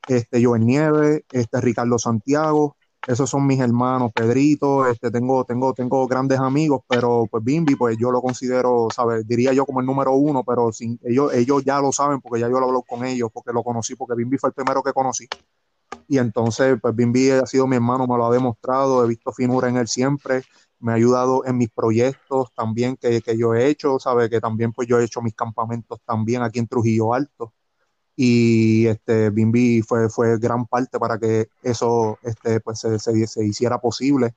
[0.07, 2.75] este, Joven Nieves, este, Ricardo Santiago,
[3.05, 7.97] esos son mis hermanos, Pedrito, este, tengo, tengo, tengo grandes amigos, pero pues Bimbi, pues
[7.97, 9.27] yo lo considero, ¿sabes?
[9.27, 12.47] Diría yo como el número uno, pero sin, ellos, ellos ya lo saben porque ya
[12.47, 15.27] yo lo hablo con ellos, porque lo conocí, porque Bimbi fue el primero que conocí.
[16.07, 19.67] Y entonces, pues Bimbi ha sido mi hermano, me lo ha demostrado, he visto finura
[19.67, 20.43] en él siempre,
[20.79, 24.29] me ha ayudado en mis proyectos también que, que yo he hecho, ¿sabes?
[24.29, 27.53] Que también pues yo he hecho mis campamentos también aquí en Trujillo Alto
[28.15, 33.79] y este Bimbi fue, fue gran parte para que eso este, pues se, se, hiciera
[33.79, 34.35] posible.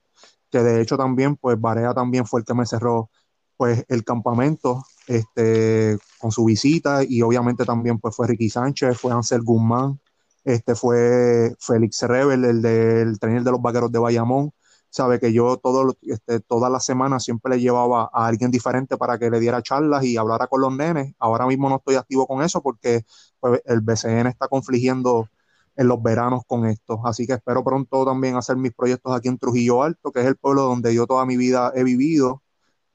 [0.51, 3.11] Que de hecho también pues Barea también fue el que me cerró
[3.57, 9.13] pues el campamento este con su visita y obviamente también pues fue Ricky Sánchez fue
[9.13, 9.99] Ansel Guzmán
[10.45, 14.53] este fue Félix Rebel el del trainer de los vaqueros de Bayamón
[14.91, 19.19] sabe que yo todo, este, todas las semanas siempre le llevaba a alguien diferente para
[19.19, 21.15] que le diera charlas y hablara con los nenes.
[21.19, 23.05] Ahora mismo no estoy activo con eso porque
[23.41, 25.29] pues, el BCN está confligiendo
[25.77, 27.01] en los veranos con esto.
[27.05, 30.37] Así que espero pronto también hacer mis proyectos aquí en Trujillo Alto, que es el
[30.37, 32.43] pueblo donde yo toda mi vida he vivido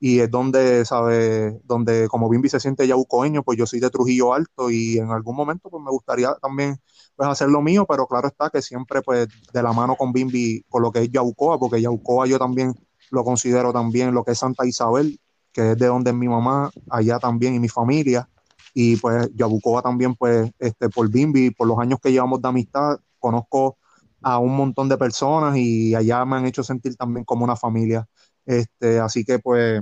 [0.01, 1.61] y es donde, ¿sabe?
[1.63, 5.35] Donde como Bimbi se siente yaucoeño, pues yo soy de Trujillo Alto y en algún
[5.35, 6.77] momento pues me gustaría también
[7.15, 10.65] pues hacer lo mío, pero claro está que siempre pues de la mano con Bimbi,
[10.69, 12.73] con lo que es Yaucoa, porque Yaucoa yo también
[13.11, 15.19] lo considero también lo que es Santa Isabel,
[15.53, 18.27] que es de donde es mi mamá, allá también y mi familia,
[18.73, 22.99] y pues Yabucoa también pues este por Bimbi, por los años que llevamos de amistad,
[23.19, 23.77] conozco
[24.21, 28.07] a un montón de personas y allá me han hecho sentir también como una familia.
[28.45, 29.81] Este, así que pues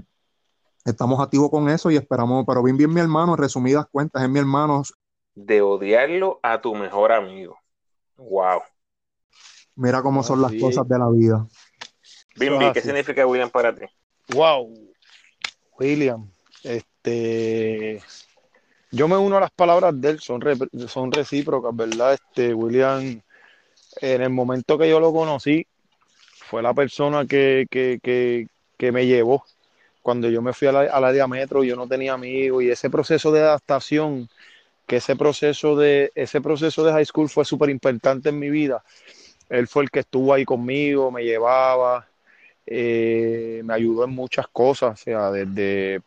[0.86, 4.30] estamos activos con eso y esperamos, pero bien, bien mi hermano, en resumidas cuentas, es
[4.30, 4.84] mi hermano.
[5.36, 7.58] De odiarlo a tu mejor amigo.
[8.18, 8.62] Wow.
[9.76, 11.48] Mira cómo son las cosas de la vida.
[12.36, 13.86] Bimbi, ¿qué significa William para ti?
[14.34, 14.74] Wow.
[15.80, 16.30] William,
[16.64, 18.02] este
[18.92, 20.42] yo me uno a las palabras de él, son,
[20.88, 22.14] son recíprocas, ¿verdad?
[22.14, 23.22] Este William,
[24.02, 25.66] en el momento que yo lo conocí,
[26.50, 29.46] fue la persona que, que, que, que me llevó
[30.02, 32.90] cuando yo me fui a la, a la metro, yo no tenía amigos y ese
[32.90, 34.30] proceso de adaptación,
[34.88, 38.84] que ese proceso de, ese proceso de high school fue súper importante en mi vida.
[39.50, 42.08] Él fue el que estuvo ahí conmigo, me llevaba,
[42.66, 46.02] eh, me ayudó en muchas cosas, o sea, desde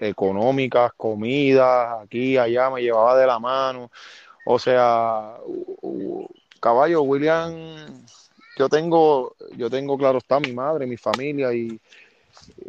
[0.00, 3.90] económicas, comidas, aquí, allá, me llevaba de la mano.
[4.44, 5.36] O sea,
[6.60, 7.86] caballo, William,
[8.56, 11.80] yo tengo, yo tengo, claro está, mi madre, mi familia y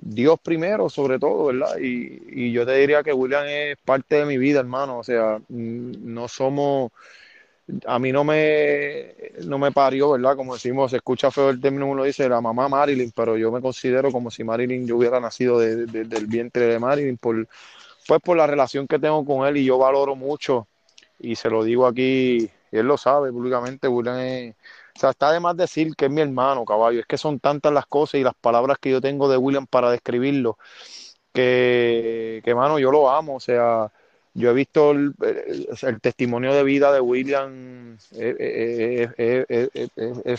[0.02, 1.78] Dios primero, sobre todo, ¿verdad?
[1.80, 5.00] Y, y yo te diría que William es parte de mi vida, hermano.
[5.00, 6.92] O sea, no somos
[7.86, 9.16] a mí no me,
[9.46, 10.36] no me parió, ¿verdad?
[10.36, 13.62] Como decimos, se escucha feo el término, uno dice la mamá Marilyn, pero yo me
[13.62, 17.48] considero como si Marilyn yo hubiera nacido de, del vientre de Marilyn, por,
[18.08, 20.68] pues por la relación que tengo con él y yo valoro mucho,
[21.20, 24.56] y se lo digo aquí, él lo sabe públicamente, William es,
[25.00, 27.72] o sea, está de más decir que es mi hermano, caballo, es que son tantas
[27.72, 30.58] las cosas y las palabras que yo tengo de William para describirlo,
[31.34, 33.90] que, que mano, yo lo amo, o sea
[34.34, 35.14] yo he visto el,
[36.02, 39.10] testimonio de vida de William es,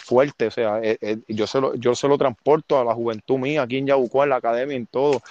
[0.02, 0.80] fuerte, o sea,
[1.26, 4.30] yo, se lo, yo se lo transporto a la juventud mía aquí en Yabucoa, en
[4.30, 5.22] la academia, en todo.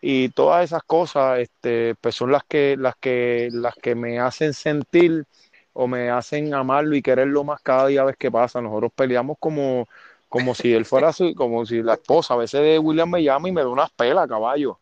[0.00, 4.54] Y todas esas cosas este, pues son las que, las, que, las que me hacen
[4.54, 5.26] sentir
[5.72, 8.60] o me hacen amarlo y quererlo más cada día vez que pasa.
[8.60, 9.88] Nosotros peleamos como,
[10.28, 13.48] como si él fuera su, como si la esposa, a veces de William me llama
[13.48, 14.78] y me da unas pelas, caballo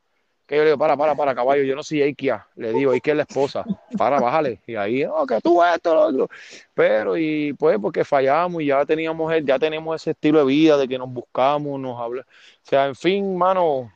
[0.51, 2.45] que yo le digo, para, para, para, caballo, yo no soy Ikia.
[2.57, 3.65] Le digo, Ikia es la esposa,
[3.97, 4.61] para, bájale.
[4.67, 6.31] Y ahí, oh, que tú esto, lo otro.
[6.75, 10.89] Pero, y pues, porque fallamos y ya teníamos, ya tenemos ese estilo de vida de
[10.89, 12.23] que nos buscamos, nos habla.
[12.23, 13.93] O sea, en fin, mano,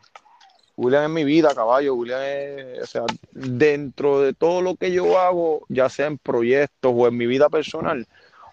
[0.76, 1.94] William es mi vida, caballo.
[1.94, 3.02] William es, o sea,
[3.32, 7.48] dentro de todo lo que yo hago, ya sea en proyectos o en mi vida
[7.48, 8.06] personal,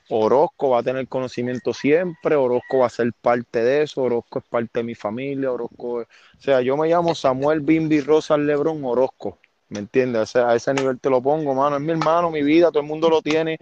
[0.09, 4.45] Orozco va a tener conocimiento siempre, Orozco va a ser parte de eso, Orozco es
[4.45, 6.05] parte de mi familia, Orozco, o
[6.37, 9.37] sea, yo me llamo Samuel Bimbi Rosa Lebrón Orozco,
[9.69, 10.35] ¿me entiendes?
[10.35, 13.09] a ese nivel te lo pongo, mano, es mi hermano, mi vida, todo el mundo
[13.09, 13.57] lo tiene,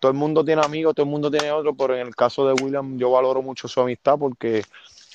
[0.00, 2.54] todo el mundo tiene amigos, todo el mundo tiene otro, pero en el caso de
[2.54, 4.64] William yo valoro mucho su amistad porque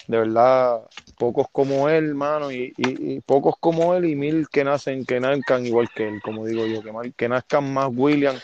[0.10, 5.06] de verdad, pocos como él, hermano, y, y, pocos como él y mil que nacen,
[5.06, 8.36] que nazcan igual que él, como digo yo, que, que nazcan más William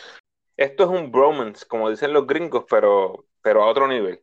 [0.58, 4.22] esto es un bromance, como dicen los gringos, pero, pero a otro nivel.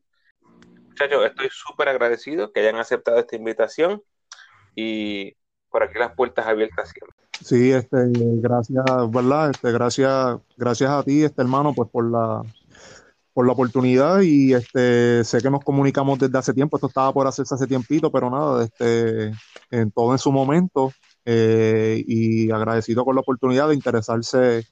[0.89, 4.03] Muchachos, estoy súper agradecido que hayan aceptado esta invitación
[4.75, 5.37] y
[5.71, 7.17] por aquí las puertas abiertas siempre.
[7.43, 9.51] Sí, este, gracias, ¿verdad?
[9.51, 12.43] Este, gracias, gracias a ti, este hermano, pues por la,
[13.33, 17.27] por la oportunidad y este, sé que nos comunicamos desde hace tiempo, esto estaba por
[17.27, 19.33] hacerse hace tiempito, pero nada, este,
[19.71, 20.93] en todo en su momento
[21.25, 24.67] eh, y agradecido con la oportunidad de interesarse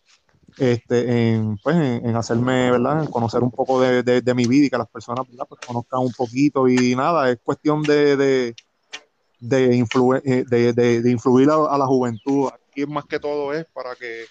[0.59, 3.05] este, en, pues, en, hacerme, ¿verdad?
[3.05, 6.13] En conocer un poco de, de, mi vida y que las personas, Pues conozcan un
[6.13, 8.55] poquito y nada, es cuestión de, de,
[9.39, 9.79] de,
[10.25, 12.51] eh, de, influir a, la juventud.
[12.71, 14.25] Aquí más que todo es para que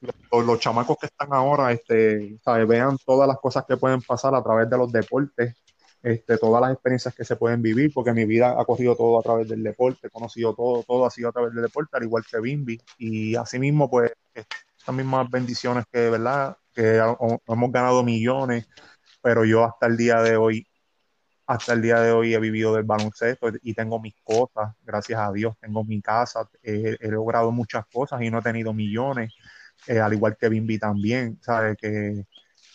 [0.00, 4.70] los, chamacos que están ahora este, vean todas las cosas que pueden pasar a través
[4.70, 5.56] de los deportes,
[6.02, 9.22] este, todas las experiencias que se pueden vivir, porque mi vida ha corrido todo a
[9.22, 12.24] través del deporte, he conocido todo, todo ha sido a través del deporte, al igual
[12.30, 14.12] que Bimbi, y asimismo, pues,
[14.92, 16.56] mismas bendiciones que, ¿verdad?
[16.72, 18.68] Que hemos ganado millones,
[19.22, 20.66] pero yo hasta el día de hoy,
[21.46, 25.32] hasta el día de hoy he vivido del baloncesto y tengo mis cosas, gracias a
[25.32, 29.34] Dios, tengo mi casa, he, logrado muchas cosas y no he tenido millones,
[29.86, 31.76] eh, al igual que Bimbi también, ¿sabe?
[31.76, 32.24] Que,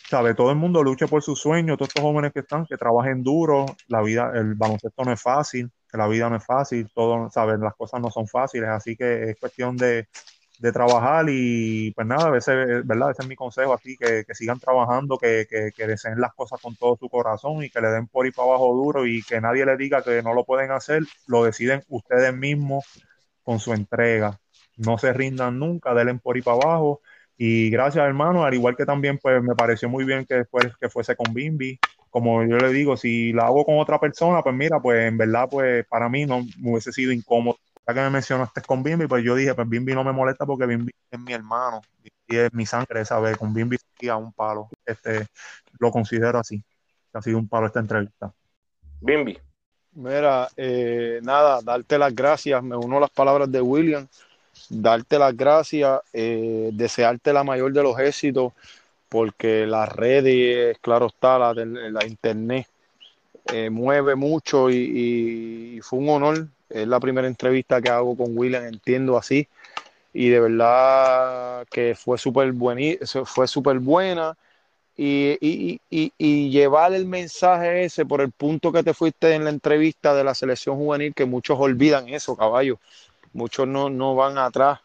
[0.08, 0.34] ¿sabe?
[0.34, 3.66] Todo el mundo lucha por sus sueños, todos estos jóvenes que están, que trabajen duro,
[3.88, 7.58] la vida, el baloncesto no es fácil, la vida no es fácil, todo, ¿sabes?
[7.60, 10.08] Las cosas no son fáciles, así que es cuestión de,
[10.58, 13.10] de trabajar y pues nada, a veces, ¿verdad?
[13.10, 16.76] Ese es mi consejo así, que, que sigan trabajando, que, que, deseen las cosas con
[16.76, 19.66] todo su corazón y que le den por ir para abajo duro y que nadie
[19.66, 22.84] le diga que no lo pueden hacer, lo deciden ustedes mismos
[23.42, 24.40] con su entrega.
[24.76, 27.00] No se rindan nunca, denle por ir para abajo.
[27.36, 30.88] Y gracias, hermano, al igual que también pues me pareció muy bien que después que
[30.88, 31.78] fuese con Bimbi.
[32.10, 35.48] Como yo le digo, si la hago con otra persona, pues mira, pues en verdad,
[35.50, 37.56] pues para mí no me hubiese sido incómodo
[37.86, 40.66] ya que me mencionaste con Bimbi, pues yo dije, pues Bimbi no me molesta porque
[40.66, 41.82] Bimbi es mi hermano
[42.26, 43.36] y es mi sangre, ¿sabes?
[43.36, 43.76] Con Bimbi
[44.08, 44.68] a un palo.
[44.84, 45.26] Este,
[45.78, 46.62] lo considero así.
[47.12, 48.32] Ha sido un palo esta entrevista.
[49.00, 49.38] Bimbi.
[49.92, 52.62] Mira, eh, nada, darte las gracias.
[52.62, 54.08] Me uno a las palabras de William.
[54.68, 58.52] Darte las gracias, eh, desearte la mayor de los éxitos,
[59.08, 62.66] porque las redes, claro está, la, internet,
[63.52, 68.64] eh, mueve mucho y, fue un honor es la primera entrevista que hago con William,
[68.64, 69.46] entiendo así.
[70.12, 72.52] Y de verdad que fue súper
[73.26, 74.36] fue súper buena.
[74.96, 80.14] Y, y, llevar el mensaje ese por el punto que te fuiste en la entrevista
[80.14, 82.78] de la selección juvenil, que muchos olvidan eso, caballo.
[83.34, 84.80] Muchos no, no van atrás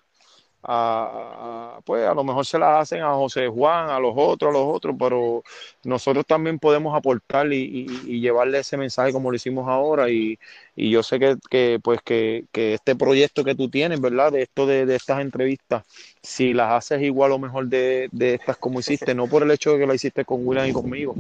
[0.64, 4.58] a, pues a lo mejor se las hacen a José Juan, a los otros, a
[4.58, 5.43] los otros, pero
[5.84, 7.86] nosotros también podemos aportar y,
[8.20, 10.38] llevarle ese mensaje como lo hicimos ahora y,
[10.76, 11.20] yo sé
[11.50, 14.32] que, pues que, este proyecto que tú tienes, ¿verdad?
[14.32, 15.86] De esto de, estas entrevistas,
[16.22, 19.80] si las haces igual o mejor de, estas como hiciste, no por el hecho de
[19.80, 21.16] que la hiciste con William y conmigo,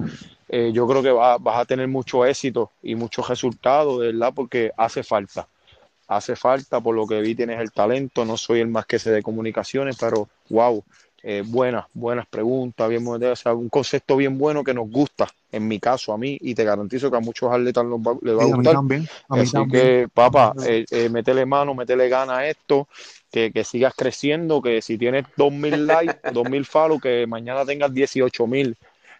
[0.49, 4.33] eh, yo creo que vas a tener mucho éxito y muchos resultados, ¿verdad?
[4.35, 5.47] Porque hace falta
[6.09, 9.11] hace falta, por lo que vi tienes el talento, no soy el más que sé
[9.11, 10.83] de comunicaciones, pero wow,
[11.21, 16.11] eh, buenas, buenas preguntas, bien, un concepto bien bueno que nos gusta, en mi caso
[16.11, 18.75] a mí, y te garantizo que a muchos atletas les va, a gustar.
[19.29, 22.87] Así que, papá, eh, eh, métele mano, métele gana a esto,
[23.31, 28.75] que, que, sigas creciendo, que si tienes 2.000 likes, 2.000 follow, que mañana tengas 18.000,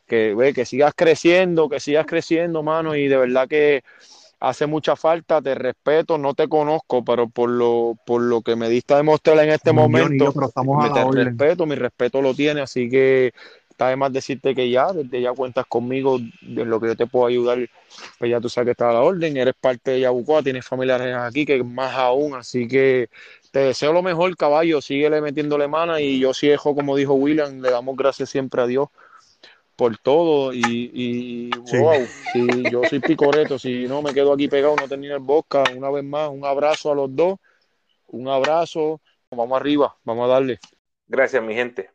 [0.08, 3.84] que, ve, que sigas creciendo, que sigas creciendo, mano, y de verdad que
[4.40, 8.70] hace mucha falta, te respeto, no te conozco, pero por lo, por lo que me
[8.70, 10.34] diste a demostrar en este momento,
[10.66, 13.34] me te respeto, mi respeto lo tiene, así que
[13.70, 17.28] está además decirte que ya, desde ya cuentas conmigo, de lo que yo te puedo
[17.28, 17.70] ayudar,
[18.18, 21.16] pues ya tú sabes que está a la orden, eres parte de Yabucoa, tienes familiares
[21.16, 23.10] aquí, que más aún, así que
[23.52, 27.62] te deseo lo mejor, caballo, síguele metiéndole mano y yo sí dejo, como dijo William,
[27.62, 28.90] le damos gracias siempre a Dios
[29.80, 34.90] por todo y, wow, si yo soy picoreto, si no me quedo aquí pegado, no
[34.90, 37.40] tenía el bosca, una vez más, un abrazo a los dos,
[38.08, 39.00] un abrazo,
[39.32, 40.60] vamos arriba, vamos a darle.
[41.08, 41.92] Gracias, mi gente.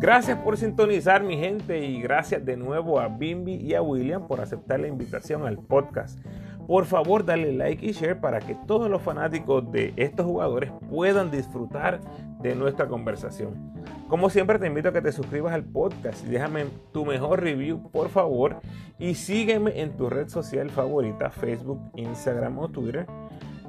[0.00, 4.40] Gracias por sintonizar mi gente y gracias de nuevo a Bimbi y a William por
[4.40, 6.18] aceptar la invitación al podcast.
[6.66, 11.30] Por favor, dale like y share para que todos los fanáticos de estos jugadores puedan
[11.30, 12.00] disfrutar
[12.40, 13.72] de nuestra conversación.
[14.08, 17.90] Como siempre, te invito a que te suscribas al podcast y déjame tu mejor review,
[17.90, 18.60] por favor.
[18.98, 23.06] Y sígueme en tu red social favorita, Facebook, Instagram o Twitter.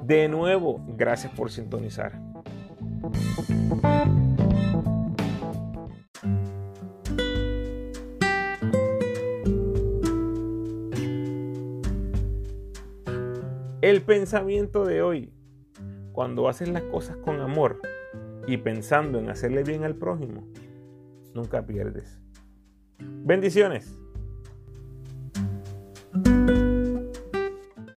[0.02, 2.12] De nuevo, gracias por sintonizar.
[13.86, 15.32] El pensamiento de hoy,
[16.10, 17.80] cuando haces las cosas con amor
[18.48, 20.44] y pensando en hacerle bien al prójimo,
[21.34, 22.18] nunca pierdes.
[22.98, 23.96] Bendiciones.